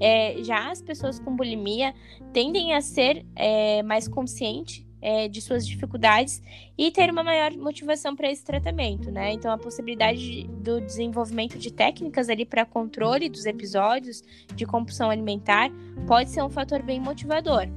É, 0.00 0.42
já 0.42 0.70
as 0.70 0.82
pessoas 0.82 1.18
com 1.18 1.34
bulimia 1.34 1.94
tendem 2.32 2.74
a 2.74 2.80
ser 2.80 3.24
é, 3.34 3.82
mais 3.82 4.06
conscientes 4.08 4.86
é, 5.00 5.28
de 5.28 5.40
suas 5.40 5.66
dificuldades 5.66 6.42
e 6.76 6.90
ter 6.90 7.10
uma 7.10 7.22
maior 7.22 7.52
motivação 7.52 8.16
para 8.16 8.30
esse 8.30 8.44
tratamento, 8.44 9.10
né? 9.10 9.32
Então, 9.32 9.52
a 9.52 9.58
possibilidade 9.58 10.18
de, 10.18 10.48
do 10.48 10.80
desenvolvimento 10.80 11.58
de 11.58 11.72
técnicas 11.72 12.28
ali 12.28 12.44
para 12.44 12.64
controle 12.64 13.28
dos 13.28 13.46
episódios 13.46 14.22
de 14.54 14.66
compulsão 14.66 15.10
alimentar 15.10 15.70
pode 16.06 16.30
ser 16.30 16.42
um 16.42 16.50
fator 16.50 16.82
bem 16.82 16.98
motivador. 16.98 17.68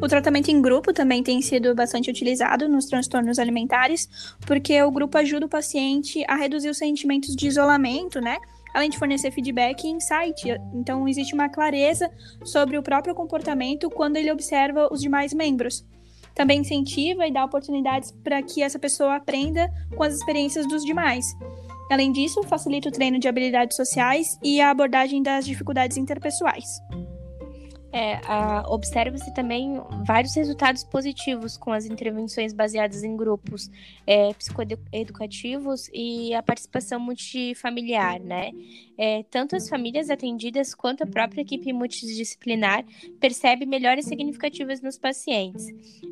O 0.00 0.06
tratamento 0.06 0.48
em 0.48 0.62
grupo 0.62 0.92
também 0.92 1.24
tem 1.24 1.42
sido 1.42 1.74
bastante 1.74 2.08
utilizado 2.08 2.68
nos 2.68 2.86
transtornos 2.86 3.38
alimentares, 3.38 4.08
porque 4.46 4.80
o 4.82 4.90
grupo 4.92 5.18
ajuda 5.18 5.46
o 5.46 5.48
paciente 5.48 6.24
a 6.28 6.36
reduzir 6.36 6.68
os 6.68 6.78
sentimentos 6.78 7.34
de 7.34 7.48
isolamento, 7.48 8.20
né? 8.20 8.38
além 8.72 8.90
de 8.90 8.98
fornecer 8.98 9.32
feedback 9.32 9.84
e 9.84 9.90
insight. 9.90 10.48
Então, 10.72 11.08
existe 11.08 11.34
uma 11.34 11.48
clareza 11.48 12.08
sobre 12.44 12.78
o 12.78 12.82
próprio 12.82 13.14
comportamento 13.14 13.90
quando 13.90 14.16
ele 14.16 14.30
observa 14.30 14.88
os 14.92 15.00
demais 15.00 15.34
membros. 15.34 15.84
Também 16.32 16.60
incentiva 16.60 17.26
e 17.26 17.32
dá 17.32 17.44
oportunidades 17.44 18.12
para 18.22 18.40
que 18.40 18.62
essa 18.62 18.78
pessoa 18.78 19.16
aprenda 19.16 19.68
com 19.96 20.04
as 20.04 20.14
experiências 20.14 20.66
dos 20.68 20.84
demais. 20.84 21.26
Além 21.90 22.12
disso, 22.12 22.42
facilita 22.44 22.88
o 22.88 22.92
treino 22.92 23.18
de 23.18 23.26
habilidades 23.26 23.76
sociais 23.76 24.38
e 24.44 24.60
a 24.60 24.70
abordagem 24.70 25.22
das 25.22 25.44
dificuldades 25.44 25.96
interpessoais. 25.96 26.80
É, 27.98 28.20
Observa-se 28.68 29.34
também 29.34 29.80
vários 30.06 30.36
resultados 30.36 30.84
positivos 30.84 31.56
com 31.56 31.72
as 31.72 31.84
intervenções 31.84 32.52
baseadas 32.52 33.02
em 33.02 33.16
grupos 33.16 33.68
é, 34.06 34.32
psicoeducativos 34.34 35.90
e 35.92 36.32
a 36.32 36.40
participação 36.40 37.00
multifamiliar, 37.00 38.20
né? 38.20 38.52
É, 38.96 39.24
tanto 39.24 39.56
as 39.56 39.68
famílias 39.68 40.10
atendidas 40.10 40.74
quanto 40.74 41.02
a 41.02 41.06
própria 41.06 41.40
equipe 41.40 41.72
multidisciplinar 41.72 42.84
percebe 43.18 43.66
melhores 43.66 44.04
significativas 44.04 44.80
nos 44.80 44.96
pacientes. 44.96 45.66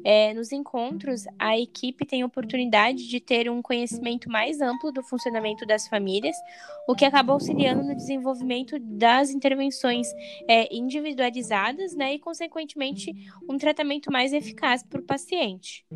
É, 0.05 0.35
nos 0.35 0.51
encontros, 0.51 1.25
a 1.39 1.57
equipe 1.59 2.05
tem 2.05 2.25
oportunidade 2.25 3.09
de 3.09 3.21
ter 3.21 3.49
um 3.49 3.63
conhecimento 3.63 4.29
mais 4.29 4.61
amplo 4.61 4.91
do 4.91 5.03
funcionamento 5.05 5.65
das 5.65 5.87
famílias, 5.87 6.37
o 6.89 6.95
que 6.95 7.05
acaba 7.05 7.33
auxiliando 7.33 7.83
no 7.83 7.95
desenvolvimento 7.95 8.77
das 8.79 9.31
intervenções 9.31 10.09
é, 10.49 10.75
individualizadas 10.75 11.76
adequadas, 11.77 11.95
né, 11.95 12.15
e 12.15 12.19
consequentemente 12.19 13.13
um 13.49 13.59
tratamento 13.59 14.11
mais 14.11 14.33
eficaz 14.33 14.83
para 14.83 15.01
o 15.01 15.05
paciente. 15.05 15.87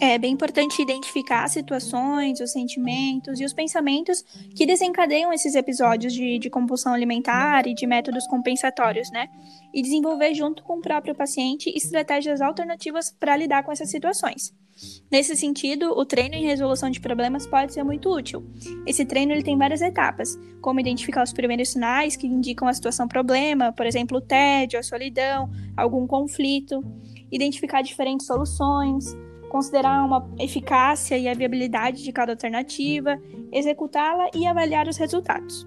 É 0.00 0.16
bem 0.16 0.32
importante 0.32 0.80
identificar 0.80 1.44
as 1.44 1.52
situações, 1.52 2.40
os 2.40 2.52
sentimentos 2.52 3.40
e 3.40 3.44
os 3.44 3.52
pensamentos 3.52 4.22
que 4.54 4.64
desencadeiam 4.64 5.32
esses 5.32 5.54
episódios 5.54 6.12
de, 6.12 6.38
de 6.38 6.48
compulsão 6.48 6.94
alimentar 6.94 7.66
e 7.66 7.74
de 7.74 7.86
métodos 7.86 8.26
compensatórios, 8.26 9.10
né? 9.10 9.28
E 9.74 9.82
desenvolver 9.82 10.34
junto 10.34 10.62
com 10.62 10.78
o 10.78 10.80
próprio 10.80 11.14
paciente 11.14 11.72
estratégias 11.76 12.40
alternativas 12.40 13.10
para 13.10 13.36
lidar 13.36 13.64
com 13.64 13.72
essas 13.72 13.90
situações. 13.90 14.54
Nesse 15.10 15.34
sentido, 15.34 15.90
o 15.98 16.04
treino 16.04 16.36
em 16.36 16.44
resolução 16.44 16.88
de 16.88 17.00
problemas 17.00 17.46
pode 17.46 17.72
ser 17.72 17.82
muito 17.82 18.08
útil. 18.08 18.46
Esse 18.86 19.04
treino 19.04 19.32
ele 19.32 19.42
tem 19.42 19.58
várias 19.58 19.82
etapas, 19.82 20.38
como 20.60 20.78
identificar 20.78 21.24
os 21.24 21.32
primeiros 21.32 21.70
sinais 21.70 22.14
que 22.14 22.28
indicam 22.28 22.68
a 22.68 22.72
situação 22.72 23.08
problema, 23.08 23.72
por 23.72 23.86
exemplo, 23.86 24.18
o 24.18 24.20
tédio, 24.20 24.78
a 24.78 24.82
solidão, 24.82 25.50
algum 25.76 26.06
conflito, 26.06 26.84
identificar 27.32 27.82
diferentes 27.82 28.26
soluções, 28.26 29.16
considerar 29.48 30.04
uma 30.04 30.28
eficácia 30.38 31.16
e 31.16 31.28
a 31.28 31.34
viabilidade 31.34 32.02
de 32.02 32.12
cada 32.12 32.32
alternativa, 32.32 33.20
executá-la 33.52 34.30
e 34.34 34.46
avaliar 34.46 34.88
os 34.88 34.96
resultados. 34.96 35.66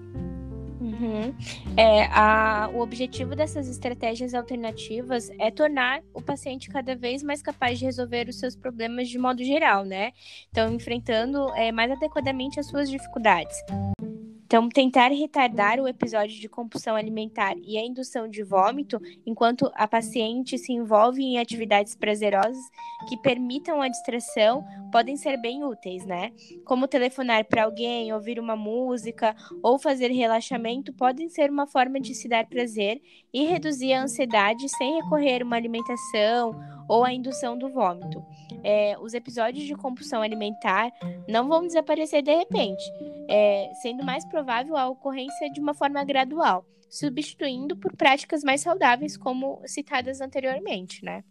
Uhum. 0.80 1.34
É, 1.76 2.06
a, 2.06 2.68
o 2.74 2.80
objetivo 2.80 3.36
dessas 3.36 3.68
estratégias 3.68 4.34
alternativas 4.34 5.30
é 5.38 5.50
tornar 5.50 6.02
o 6.12 6.20
paciente 6.20 6.68
cada 6.68 6.96
vez 6.96 7.22
mais 7.22 7.40
capaz 7.40 7.78
de 7.78 7.84
resolver 7.84 8.28
os 8.28 8.38
seus 8.38 8.56
problemas 8.56 9.08
de 9.08 9.18
modo 9.18 9.44
geral, 9.44 9.84
né? 9.84 10.12
Então, 10.50 10.72
enfrentando 10.72 11.48
é, 11.54 11.70
mais 11.70 11.90
adequadamente 11.90 12.58
as 12.58 12.66
suas 12.66 12.90
dificuldades. 12.90 13.56
Então, 14.52 14.68
tentar 14.68 15.08
retardar 15.08 15.80
o 15.80 15.88
episódio 15.88 16.38
de 16.38 16.46
compulsão 16.46 16.94
alimentar 16.94 17.54
e 17.64 17.78
a 17.78 17.86
indução 17.86 18.28
de 18.28 18.42
vômito 18.42 19.00
enquanto 19.24 19.72
a 19.74 19.88
paciente 19.88 20.58
se 20.58 20.74
envolve 20.74 21.22
em 21.22 21.38
atividades 21.38 21.96
prazerosas 21.96 22.62
que 23.08 23.16
permitam 23.16 23.80
a 23.80 23.88
distração 23.88 24.62
podem 24.92 25.16
ser 25.16 25.38
bem 25.38 25.64
úteis, 25.64 26.04
né? 26.04 26.32
Como 26.66 26.86
telefonar 26.86 27.46
para 27.46 27.64
alguém, 27.64 28.12
ouvir 28.12 28.38
uma 28.38 28.54
música 28.54 29.34
ou 29.62 29.78
fazer 29.78 30.08
relaxamento 30.08 30.92
podem 30.92 31.30
ser 31.30 31.48
uma 31.48 31.66
forma 31.66 31.98
de 31.98 32.14
se 32.14 32.28
dar 32.28 32.46
prazer 32.46 33.00
e 33.32 33.46
reduzir 33.46 33.94
a 33.94 34.02
ansiedade 34.02 34.68
sem 34.68 35.00
recorrer 35.00 35.40
a 35.40 35.46
uma 35.46 35.56
alimentação 35.56 36.54
ou 36.86 37.04
a 37.04 37.12
indução 37.12 37.56
do 37.56 37.70
vômito. 37.70 38.22
É, 38.62 38.96
os 39.00 39.14
episódios 39.14 39.64
de 39.64 39.74
compulsão 39.74 40.20
alimentar 40.20 40.92
não 41.26 41.48
vão 41.48 41.66
desaparecer 41.66 42.22
de 42.22 42.34
repente, 42.34 42.84
é, 43.28 43.70
sendo 43.80 44.04
mais 44.04 44.26
provável 44.26 44.41
a 44.76 44.88
ocorrência 44.88 45.50
de 45.50 45.60
uma 45.60 45.74
forma 45.74 46.04
gradual, 46.04 46.66
substituindo 46.88 47.76
por 47.76 47.96
práticas 47.96 48.42
mais 48.42 48.60
saudáveis, 48.60 49.16
como 49.16 49.62
citadas 49.66 50.20
anteriormente, 50.20 51.04
né? 51.04 51.24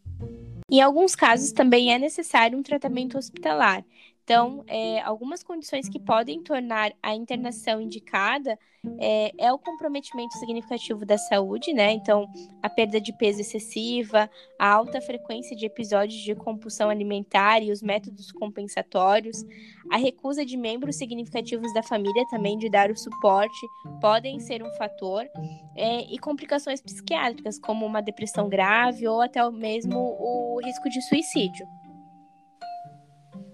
Em 0.69 0.82
alguns 0.82 1.15
casos, 1.15 1.52
também 1.52 1.93
é 1.93 2.00
necessário 2.00 2.58
um 2.58 2.63
tratamento 2.63 3.17
hospitalar, 3.17 3.84
então, 4.32 4.63
é, 4.65 5.02
algumas 5.02 5.44
condições 5.44 5.89
que 5.89 6.00
podem 6.00 6.41
tornar 6.41 6.94
a 7.04 7.13
internação 7.13 7.82
indicada 7.82 8.58
é, 8.98 9.32
é, 9.38 9.52
o 9.52 9.60
comprometimento 9.60 10.38
significativo 10.38 11.06
da 11.06 11.17
saúde, 11.17 11.74
né? 11.74 11.91
Então, 11.91 12.32
a 12.63 12.70
perda 12.70 13.02
de 13.02 13.12
peso 13.12 13.41
excessiva, 13.41 14.30
a 14.58 14.70
alta 14.70 15.02
frequência 15.02 15.54
de 15.54 15.65
episódios 15.65 16.22
de 16.22 16.34
compulsão 16.34 16.89
alimentar 16.89 17.60
e 17.62 17.74
os 17.74 17.82
métodos 17.82 18.32
compensatórios, 18.32 19.44
a 19.91 19.98
recusa 19.98 20.46
de 20.46 20.56
membros 20.56 20.96
significativos 20.96 21.72
da 21.74 21.84
família 21.84 22.26
também 22.30 22.58
de 22.58 22.70
dar 22.70 22.89
o 22.89 22.98
suporte 22.98 23.67
podem 24.00 24.39
ser 24.39 24.63
um 24.63 24.72
fator, 24.76 25.28
é, 25.76 26.02
e 26.04 26.17
complicações 26.17 26.82
psiquiátricas, 26.82 27.60
como 27.60 27.86
uma 27.86 28.02
depressão 28.02 28.48
grave 28.48 29.06
ou 29.10 29.22
até 29.22 29.48
mesmo 29.52 29.98
o 30.00 30.62
risco 30.63 30.89
de 30.89 31.02
suicídio. 31.02 31.67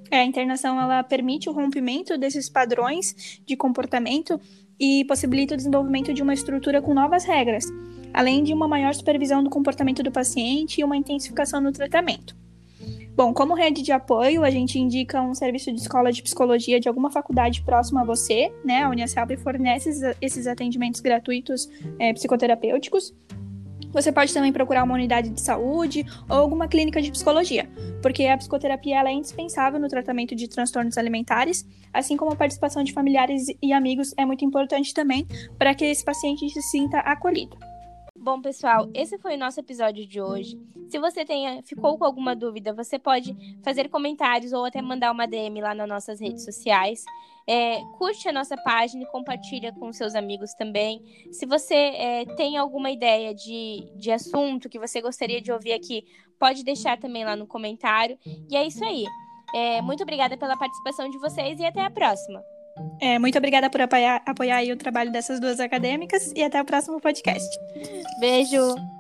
É, 0.10 0.20
a 0.20 0.24
internação 0.24 0.80
ela 0.80 1.04
permite 1.04 1.50
o 1.50 1.54
rompimento 1.54 2.18
desses 2.18 2.50
padrões 2.50 3.42
de 3.46 3.56
comportamento 3.56 4.40
e 4.80 5.04
possibilita 5.06 5.54
o 5.54 5.58
desenvolvimento 5.58 6.14
de 6.14 6.22
uma 6.22 6.34
estrutura 6.34 6.82
com 6.82 6.94
novas 6.94 7.26
regras, 7.26 7.66
além 8.14 8.44
de 8.44 8.54
uma 8.54 8.68
maior 8.68 8.94
supervisão 8.94 9.44
do 9.44 9.50
comportamento 9.50 10.04
do 10.04 10.12
paciente 10.12 10.80
e 10.80 10.84
uma 10.84 10.96
intensificação 10.96 11.60
no 11.60 11.72
tratamento. 11.72 12.36
Bom, 13.16 13.34
como 13.34 13.56
rede 13.56 13.82
de 13.82 13.92
apoio, 13.92 14.44
a 14.44 14.52
gente 14.52 14.78
indica 14.78 15.20
um 15.20 15.34
serviço 15.34 15.74
de 15.74 15.82
escola 15.82 16.12
de 16.12 16.22
psicologia 16.22 16.80
de 16.80 16.88
alguma 16.88 17.10
faculdade 17.10 17.64
próxima 17.64 18.02
a 18.02 18.06
você, 18.06 18.54
né? 18.64 18.84
A 18.84 18.90
Unicelb 18.90 19.36
fornece 19.38 19.90
esses 20.22 20.46
atendimentos 20.46 21.02
gratuitos 21.02 21.68
é, 21.98 22.14
psicoterapêuticos 22.14 23.16
você 23.92 24.12
pode 24.12 24.34
também 24.34 24.52
procurar 24.52 24.84
uma 24.84 24.94
unidade 24.94 25.30
de 25.30 25.42
saúde 25.42 26.06
ou 26.30 26.38
alguma 26.38 26.68
clínica 26.68 27.02
de 27.02 27.12
psicologia, 27.12 27.70
porque 28.02 28.26
a 28.26 28.38
psicoterapia 28.38 29.02
é 29.02 29.12
indispensável 29.12 29.80
no 29.80 29.88
tratamento 29.88 30.36
de 30.36 30.48
transtornos 30.48 30.98
alimentares, 30.98 31.66
assim 31.94 32.18
como 32.18 32.32
a 32.32 32.36
participação 32.36 32.84
de 32.84 32.94
familiares 32.94 33.48
e 33.62 33.74
amigos 33.74 34.14
é 34.18 34.26
muito 34.26 34.44
importante 34.44 34.94
também 34.94 35.26
para 35.58 35.74
que 35.74 35.86
esse 35.86 36.04
paciente 36.04 36.50
se 36.50 36.62
sinta 36.62 37.00
acolhido. 37.00 37.58
Bom, 38.28 38.42
pessoal, 38.42 38.90
esse 38.94 39.18
foi 39.18 39.36
o 39.36 39.40
nosso 39.40 39.58
episódio 39.58 40.06
de 40.06 40.22
hoje. 40.22 40.60
Se 40.90 41.00
você 41.00 41.24
tenha, 41.24 41.64
ficou 41.64 41.98
com 41.98 42.04
alguma 42.04 42.36
dúvida, 42.36 42.74
você 42.74 43.00
pode 43.00 43.34
fazer 43.64 43.88
comentários 43.88 44.52
ou 44.52 44.66
até 44.66 44.82
mandar 44.82 45.14
uma 45.14 45.26
DM 45.26 45.62
lá 45.62 45.74
nas 45.74 45.88
nossas 45.88 46.20
redes 46.20 46.44
sociais. 46.44 47.06
É, 47.48 47.80
curte 47.98 48.28
a 48.28 48.34
nossa 48.34 48.58
página 48.58 49.04
e 49.04 49.06
compartilha 49.06 49.72
com 49.72 49.94
seus 49.94 50.14
amigos 50.14 50.54
também. 50.56 51.02
Se 51.32 51.46
você 51.46 51.74
é, 51.74 52.26
tem 52.36 52.58
alguma 52.58 52.92
ideia 52.92 53.34
de, 53.34 53.90
de 53.96 54.12
assunto 54.12 54.68
que 54.68 54.78
você 54.78 55.00
gostaria 55.00 55.40
de 55.40 55.50
ouvir 55.50 55.72
aqui, 55.72 56.04
pode 56.38 56.66
deixar 56.66 57.00
também 57.00 57.24
lá 57.24 57.34
no 57.34 57.48
comentário. 57.48 58.20
E 58.52 58.58
é 58.58 58.68
isso 58.68 58.84
aí. 58.84 59.06
É, 59.56 59.82
muito 59.82 60.04
obrigada 60.04 60.36
pela 60.36 60.58
participação 60.58 61.10
de 61.10 61.18
vocês 61.18 61.62
e 61.62 61.66
até 61.66 61.80
a 61.80 61.90
próxima. 61.90 62.44
É, 63.00 63.20
muito 63.20 63.38
obrigada 63.38 63.70
por 63.70 63.82
apoiar, 63.82 64.22
apoiar 64.26 64.64
o 64.64 64.78
trabalho 64.78 65.12
dessas 65.12 65.40
duas 65.40 65.60
acadêmicas 65.60 66.32
e 66.36 66.44
até 66.44 66.62
o 66.62 66.66
próximo 66.66 67.00
podcast. 67.00 67.48
Beijo! 68.20 68.97